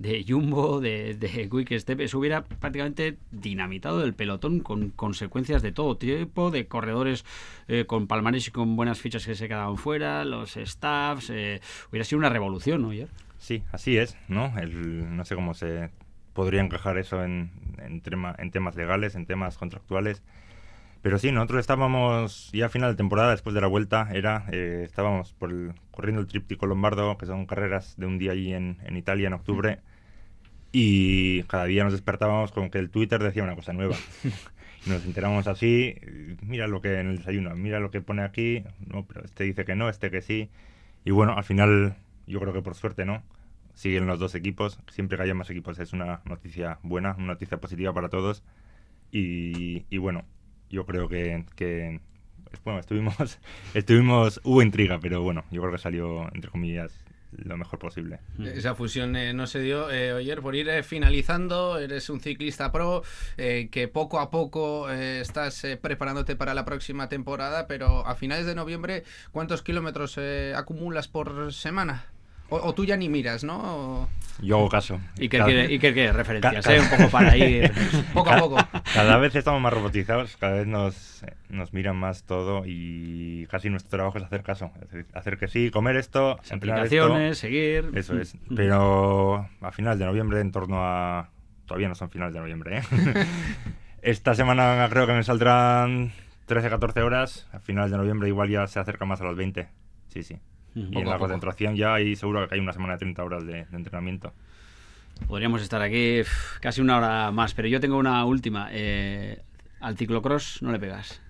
de 0.00 0.24
Jumbo, 0.26 0.80
de, 0.80 1.14
de 1.14 1.50
Quick 1.50 1.78
Step, 1.78 2.00
eso 2.00 2.18
hubiera 2.18 2.42
prácticamente 2.42 3.18
dinamitado 3.30 4.02
el 4.02 4.14
pelotón 4.14 4.60
con 4.60 4.88
consecuencias 4.90 5.60
de 5.60 5.72
todo 5.72 5.98
tipo, 5.98 6.50
de 6.50 6.66
corredores 6.66 7.26
eh, 7.68 7.84
con 7.84 8.06
palmares 8.06 8.48
y 8.48 8.50
con 8.50 8.76
buenas 8.76 8.98
fichas 8.98 9.26
que 9.26 9.34
se 9.34 9.46
quedaban 9.46 9.76
fuera, 9.76 10.24
los 10.24 10.56
staffs, 10.56 11.28
eh, 11.28 11.60
hubiera 11.90 12.04
sido 12.04 12.18
una 12.18 12.30
revolución, 12.30 12.80
¿no, 12.80 12.90
Sí, 13.36 13.62
así 13.72 13.98
es, 13.98 14.16
¿no? 14.28 14.58
El, 14.58 15.16
no 15.16 15.24
sé 15.26 15.34
cómo 15.34 15.52
se 15.52 15.90
podría 16.32 16.62
encajar 16.62 16.96
eso 16.96 17.22
en, 17.22 17.50
en, 17.78 18.02
en 18.38 18.50
temas 18.50 18.76
legales, 18.76 19.14
en 19.14 19.26
temas 19.26 19.58
contractuales. 19.58 20.22
Pero 21.02 21.18
sí, 21.18 21.30
nosotros 21.32 21.60
estábamos 21.60 22.50
ya 22.52 22.66
a 22.66 22.68
final 22.70 22.92
de 22.92 22.96
temporada, 22.96 23.30
después 23.30 23.54
de 23.54 23.60
la 23.60 23.66
vuelta, 23.66 24.08
era 24.12 24.44
eh, 24.52 24.82
estábamos 24.84 25.32
por 25.34 25.74
corriendo 25.90 26.20
el 26.20 26.26
tríptico 26.26 26.66
lombardo, 26.66 27.16
que 27.18 27.26
son 27.26 27.46
carreras 27.46 27.96
de 27.98 28.06
un 28.06 28.18
día 28.18 28.32
allí 28.32 28.52
en, 28.52 28.78
en 28.84 28.96
Italia 28.96 29.26
en 29.26 29.34
octubre. 29.34 29.80
Y 30.72 31.42
cada 31.44 31.64
día 31.64 31.84
nos 31.84 31.92
despertábamos 31.92 32.52
con 32.52 32.70
que 32.70 32.78
el 32.78 32.90
Twitter 32.90 33.22
decía 33.22 33.42
una 33.42 33.56
cosa 33.56 33.72
nueva. 33.72 33.96
nos 34.86 35.04
enteramos 35.04 35.46
así, 35.46 35.96
mira 36.42 36.66
lo 36.66 36.80
que 36.80 37.00
en 37.00 37.08
el 37.08 37.18
desayuno, 37.18 37.54
mira 37.54 37.80
lo 37.80 37.90
que 37.90 38.00
pone 38.00 38.22
aquí, 38.22 38.64
no, 38.86 39.06
pero 39.06 39.24
este 39.24 39.44
dice 39.44 39.64
que 39.64 39.74
no, 39.74 39.88
este 39.88 40.10
que 40.10 40.22
sí. 40.22 40.50
Y 41.04 41.10
bueno, 41.10 41.34
al 41.36 41.44
final, 41.44 41.96
yo 42.26 42.40
creo 42.40 42.52
que 42.52 42.62
por 42.62 42.74
suerte, 42.74 43.04
¿no? 43.04 43.22
Siguen 43.74 44.06
los 44.06 44.18
dos 44.18 44.34
equipos. 44.34 44.78
Siempre 44.88 45.16
que 45.16 45.24
haya 45.24 45.34
más 45.34 45.50
equipos 45.50 45.78
es 45.78 45.92
una 45.92 46.20
noticia 46.24 46.78
buena, 46.82 47.14
una 47.16 47.28
noticia 47.28 47.58
positiva 47.60 47.92
para 47.92 48.08
todos. 48.08 48.42
Y, 49.12 49.86
y 49.90 49.98
bueno, 49.98 50.24
yo 50.70 50.86
creo 50.86 51.08
que, 51.08 51.44
que 51.56 52.00
bueno, 52.64 52.80
estuvimos, 52.80 53.38
estuvimos, 53.74 54.40
hubo 54.44 54.62
intriga, 54.62 54.98
pero 55.00 55.22
bueno, 55.22 55.44
yo 55.50 55.60
creo 55.62 55.72
que 55.72 55.78
salió, 55.78 56.28
entre 56.34 56.50
comillas, 56.50 56.92
lo 57.32 57.56
mejor 57.56 57.78
posible. 57.78 58.20
Esa 58.38 58.74
fusión 58.74 59.16
eh, 59.16 59.32
no 59.32 59.46
se 59.46 59.60
dio. 59.60 59.90
Eh, 59.90 60.12
Oyer, 60.12 60.40
por 60.40 60.54
ir 60.54 60.68
eh, 60.68 60.82
finalizando, 60.82 61.78
eres 61.78 62.10
un 62.10 62.20
ciclista 62.20 62.72
pro 62.72 63.02
que 63.36 63.90
poco 63.92 64.20
a 64.20 64.30
poco 64.30 64.90
estás 64.90 65.66
preparándote 65.80 66.36
para 66.36 66.54
la 66.54 66.64
próxima 66.64 67.08
temporada, 67.08 67.66
pero 67.66 68.06
a 68.06 68.14
finales 68.14 68.46
de 68.46 68.54
noviembre, 68.54 69.04
¿cuántos 69.32 69.62
kilómetros 69.62 70.18
acumulas 70.54 71.08
por 71.08 71.52
semana? 71.52 72.06
O, 72.50 72.74
tú 72.74 72.84
ya 72.84 72.96
ni 72.96 73.08
miras, 73.08 73.44
¿no? 73.44 74.08
Yo 74.42 74.56
hago 74.56 74.68
caso. 74.68 75.00
¿Y 75.18 75.28
qué, 75.28 75.38
quiere, 75.38 75.72
¿y 75.72 75.78
qué 75.78 76.12
referencias? 76.12 76.66
Un 76.66 76.98
poco 76.98 77.10
para 77.10 77.36
ir 77.36 77.70
poco 78.14 78.30
a 78.30 78.38
poco. 78.38 78.56
Cada 78.92 79.18
vez 79.18 79.36
estamos 79.36 79.60
más 79.60 79.72
robotizados, 79.72 80.36
cada 80.36 80.54
vez 80.56 80.66
nos, 80.66 81.24
nos 81.48 81.72
miran 81.72 81.96
más 81.96 82.24
todo 82.24 82.64
y 82.66 83.46
casi 83.50 83.70
nuestro 83.70 83.90
trabajo 83.90 84.18
es 84.18 84.24
hacer 84.24 84.42
caso. 84.42 84.72
hacer 85.14 85.38
que 85.38 85.46
sí, 85.46 85.70
comer 85.70 85.94
esto, 85.94 86.40
aplicaciones, 86.50 87.38
seguir. 87.38 87.92
Eso 87.94 88.18
es. 88.18 88.34
Mm. 88.34 88.54
Pero 88.56 89.48
a 89.60 89.70
finales 89.70 90.00
de 90.00 90.06
noviembre, 90.06 90.40
en 90.40 90.50
torno 90.50 90.78
a. 90.80 91.30
Todavía 91.66 91.88
no 91.88 91.94
son 91.94 92.10
finales 92.10 92.34
de 92.34 92.40
noviembre, 92.40 92.78
¿eh? 92.78 92.82
Esta 94.02 94.34
semana 94.34 94.88
creo 94.90 95.06
que 95.06 95.12
me 95.12 95.22
saldrán 95.22 96.10
13-14 96.48 97.00
horas. 97.02 97.48
A 97.52 97.60
finales 97.60 97.92
de 97.92 97.98
noviembre 97.98 98.28
igual 98.28 98.48
ya 98.48 98.66
se 98.66 98.80
acerca 98.80 99.04
más 99.04 99.20
a 99.20 99.24
las 99.24 99.36
20. 99.36 99.68
Sí, 100.08 100.24
sí 100.24 100.40
y 100.74 100.98
en 100.98 101.08
la 101.08 101.18
concentración 101.18 101.76
ya 101.76 101.94
hay 101.94 102.16
seguro 102.16 102.48
que 102.48 102.54
hay 102.54 102.60
una 102.60 102.72
semana 102.72 102.94
de 102.94 102.98
30 103.00 103.24
horas 103.24 103.46
de, 103.46 103.66
entrenamiento. 103.72 104.32
Podríamos 105.26 105.62
estar 105.62 105.82
aquí 105.82 106.22
casi 106.60 106.80
una 106.80 106.96
hora 106.96 107.30
más, 107.30 107.54
pero 107.54 107.68
yo 107.68 107.80
tengo 107.80 107.98
una 107.98 108.24
última. 108.24 108.68
Eh, 108.72 109.42
al 109.80 109.96
ciclocross 109.96 110.62
no 110.62 110.72
le 110.72 110.78
pegas. 110.78 111.20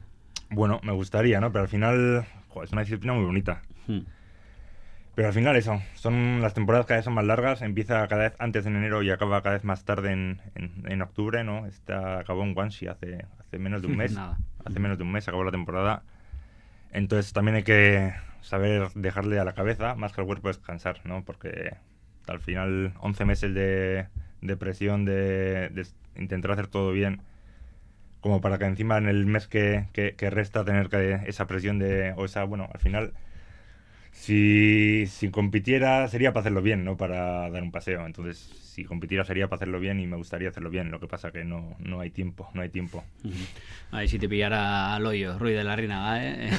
Bueno, 0.51 0.81
me 0.83 0.93
gustaría, 0.93 1.41
¿no? 1.41 1.51
Pero 1.53 1.63
al 1.63 1.69
final 1.69 2.27
es 2.63 2.73
una 2.73 2.83
disciplina 2.83 3.15
muy 3.15 3.25
bonita. 3.25 3.63
Hmm. 3.87 4.01
Pero 5.15 5.29
al 5.29 5.35
final 5.35 5.57
eso, 5.57 5.83
son 5.95 6.41
las 6.41 6.55
temporadas 6.55 6.87
cada 6.87 6.99
vez 6.99 7.05
son 7.05 7.15
más 7.15 7.25
largas, 7.25 7.63
empieza 7.63 8.07
cada 8.09 8.23
vez 8.23 8.37
antes 8.39 8.65
en 8.67 8.77
enero 8.77 9.03
y 9.03 9.11
acaba 9.11 9.43
cada 9.43 9.57
vez 9.57 9.65
más 9.65 9.85
tarde 9.85 10.13
en, 10.13 10.41
en, 10.55 11.03
octubre, 11.03 11.43
¿no? 11.43 11.67
Esta 11.67 12.21
acabó 12.21 12.43
en 12.45 12.55
Guangxi 12.55 12.87
hace, 12.87 13.27
hace 13.39 13.59
menos 13.59 13.83
de 13.83 13.89
un 13.89 13.97
mes. 13.99 14.17
Hace 14.65 14.79
menos 14.79 14.99
de 14.99 15.05
un 15.05 15.13
mes 15.13 15.27
acabó 15.27 15.45
la 15.45 15.51
temporada. 15.51 16.05
Entonces 16.93 17.33
también 17.33 17.57
hay 17.57 17.65
que 17.65 18.13
saber 18.43 18.91
dejarle 18.95 19.39
a 19.39 19.45
la 19.45 19.55
cabeza 19.55 19.95
más 19.95 20.13
que 20.13 20.21
al 20.21 20.27
cuerpo 20.27 20.49
descansar, 20.49 21.01
¿no? 21.05 21.25
Porque 21.25 21.77
al 22.27 22.41
final 22.41 22.95
11 23.01 23.25
meses 23.25 23.55
de, 23.55 24.07
de 24.41 24.57
presión, 24.57 25.05
de, 25.05 25.87
intentar 26.17 26.53
hacer 26.53 26.67
todo 26.69 26.93
bien, 26.93 27.23
como 28.21 28.41
para 28.41 28.59
que 28.59 28.67
encima 28.67 28.99
en 28.99 29.09
el 29.09 29.27
mes 29.27 29.49
que, 29.49 29.87
que, 29.93 30.31
resta 30.31 30.65
tener 30.65 30.89
que 30.89 31.21
esa 31.27 31.47
presión 31.47 31.79
de, 31.79 32.13
o 32.17 32.25
esa, 32.25 32.45
bueno, 32.45 32.69
al 32.73 32.81
final, 32.81 33.15
si, 34.13 35.07
si 35.07 35.31
compitiera 35.31 36.07
sería 36.09 36.33
para 36.33 36.43
hacerlo 36.43 36.63
bien, 36.63 36.85
no 36.85 36.97
para 36.97 37.51
dar 37.51 37.63
un 37.63 37.73
paseo. 37.73 38.07
Entonces 38.07 38.39
si 38.71 38.85
competiera 38.85 39.25
sería 39.25 39.49
para 39.49 39.57
hacerlo 39.57 39.81
bien 39.81 39.99
y 39.99 40.07
me 40.07 40.17
gustaría 40.17 40.49
hacerlo 40.49 40.71
bien. 40.71 40.91
Lo 40.91 41.01
que 41.01 41.09
pasa 41.09 41.33
que 41.33 41.45
no, 41.45 41.77
no 41.81 42.01
hay 42.01 42.11
tiempo, 42.11 42.49
no 42.55 42.63
hay 42.63 42.69
tiempo. 42.69 43.05
Ahí 43.91 44.07
si 44.07 44.19
te 44.19 44.29
pillara 44.29 44.95
al 44.95 45.05
hoyo, 45.05 45.37
Ruiz 45.39 45.57
de 45.57 45.65
la 45.65 45.75
Reina, 45.75 46.25
¿eh? 46.25 46.51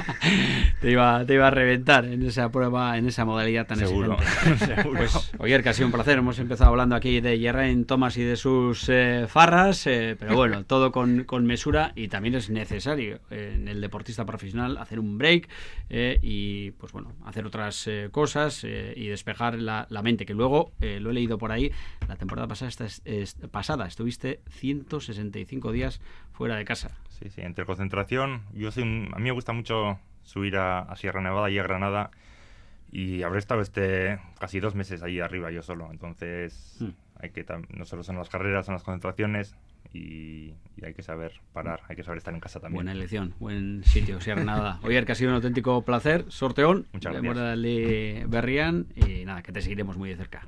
te, 0.80 0.90
iba, 0.90 1.24
te 1.26 1.34
iba 1.34 1.48
a 1.48 1.50
reventar 1.50 2.06
en 2.06 2.22
esa 2.22 2.50
prueba, 2.50 2.96
en 2.96 3.06
esa 3.06 3.26
modalidad 3.26 3.66
tan 3.66 3.78
Seguro. 3.78 4.16
Seguro. 4.58 4.98
Pues, 4.98 5.32
oye, 5.38 5.62
que 5.62 5.68
ha 5.68 5.74
sido 5.74 5.86
un 5.86 5.92
placer. 5.92 6.18
Hemos 6.18 6.38
empezado 6.38 6.70
hablando 6.70 6.96
aquí 6.96 7.20
de 7.20 7.38
Geraint 7.38 7.86
Thomas 7.86 8.16
y 8.16 8.22
de 8.22 8.36
sus 8.36 8.88
eh, 8.88 9.26
farras, 9.28 9.86
eh, 9.86 10.16
pero 10.18 10.36
bueno, 10.36 10.64
todo 10.66 10.92
con, 10.92 11.24
con, 11.24 11.44
mesura 11.44 11.92
y 11.94 12.08
también 12.08 12.36
es 12.36 12.48
necesario 12.48 13.20
en 13.30 13.68
el 13.68 13.82
deportista 13.82 14.24
profesional 14.24 14.78
hacer 14.78 14.98
un 14.98 15.18
break 15.18 15.48
y, 15.90 16.70
pues 16.72 16.92
bueno, 16.92 17.12
hacer 17.26 17.44
otras 17.44 17.88
cosas 18.10 18.64
y 18.64 19.08
despejar 19.08 19.58
la, 19.58 19.86
la 19.90 20.02
mente, 20.02 20.24
que 20.24 20.32
luego 20.32 20.72
lo 20.80 21.10
he 21.10 21.12
leído 21.12 21.33
por 21.38 21.52
ahí, 21.52 21.70
la 22.08 22.16
temporada 22.16 22.48
pasada, 22.48 22.70
pasada 23.50 23.86
estuviste 23.86 24.40
165 24.50 25.72
días 25.72 26.00
fuera 26.32 26.56
de 26.56 26.64
casa. 26.64 26.90
Sí, 27.08 27.30
sí, 27.30 27.40
entre 27.42 27.64
concentración, 27.64 28.42
yo 28.52 28.70
soy 28.70 28.82
a 28.82 29.18
mí 29.18 29.24
me 29.24 29.32
gusta 29.32 29.52
mucho 29.52 29.98
subir 30.22 30.56
a, 30.56 30.94
Sierra 30.96 31.20
Nevada 31.20 31.50
y 31.50 31.58
a 31.58 31.62
Granada 31.62 32.10
y 32.90 33.22
habré 33.22 33.38
estado 33.38 33.60
este 33.60 34.18
casi 34.38 34.60
dos 34.60 34.74
meses 34.74 35.02
ahí 35.02 35.20
arriba 35.20 35.50
yo 35.50 35.62
solo, 35.62 35.90
entonces 35.90 36.76
hmm. 36.80 36.90
hay 37.20 37.30
que 37.30 37.44
no 37.70 37.84
solo 37.84 38.02
son 38.02 38.16
las 38.16 38.28
carreras, 38.28 38.66
son 38.66 38.74
las 38.74 38.82
concentraciones, 38.82 39.54
y, 39.94 40.54
hay 40.84 40.92
que 40.92 41.02
saber 41.02 41.32
parar, 41.52 41.80
hay 41.88 41.96
que 41.96 42.02
saber 42.02 42.18
estar 42.18 42.34
en 42.34 42.40
casa 42.40 42.60
también. 42.60 42.76
Buena 42.76 42.92
elección, 42.92 43.34
buen 43.38 43.84
sitio, 43.84 44.20
Sierra 44.20 44.44
Nevada. 44.44 44.80
Oye, 44.82 45.02
que 45.04 45.12
ha 45.12 45.14
sido 45.14 45.30
un 45.30 45.36
auténtico 45.36 45.82
placer, 45.82 46.26
sorteón. 46.28 46.86
Muchas 46.92 47.14
gracias. 47.14 48.28
Berrián 48.28 48.88
y 48.96 49.24
nada, 49.24 49.42
que 49.42 49.52
te 49.52 49.62
seguiremos 49.62 49.96
muy 49.96 50.10
de 50.10 50.16
cerca. 50.16 50.46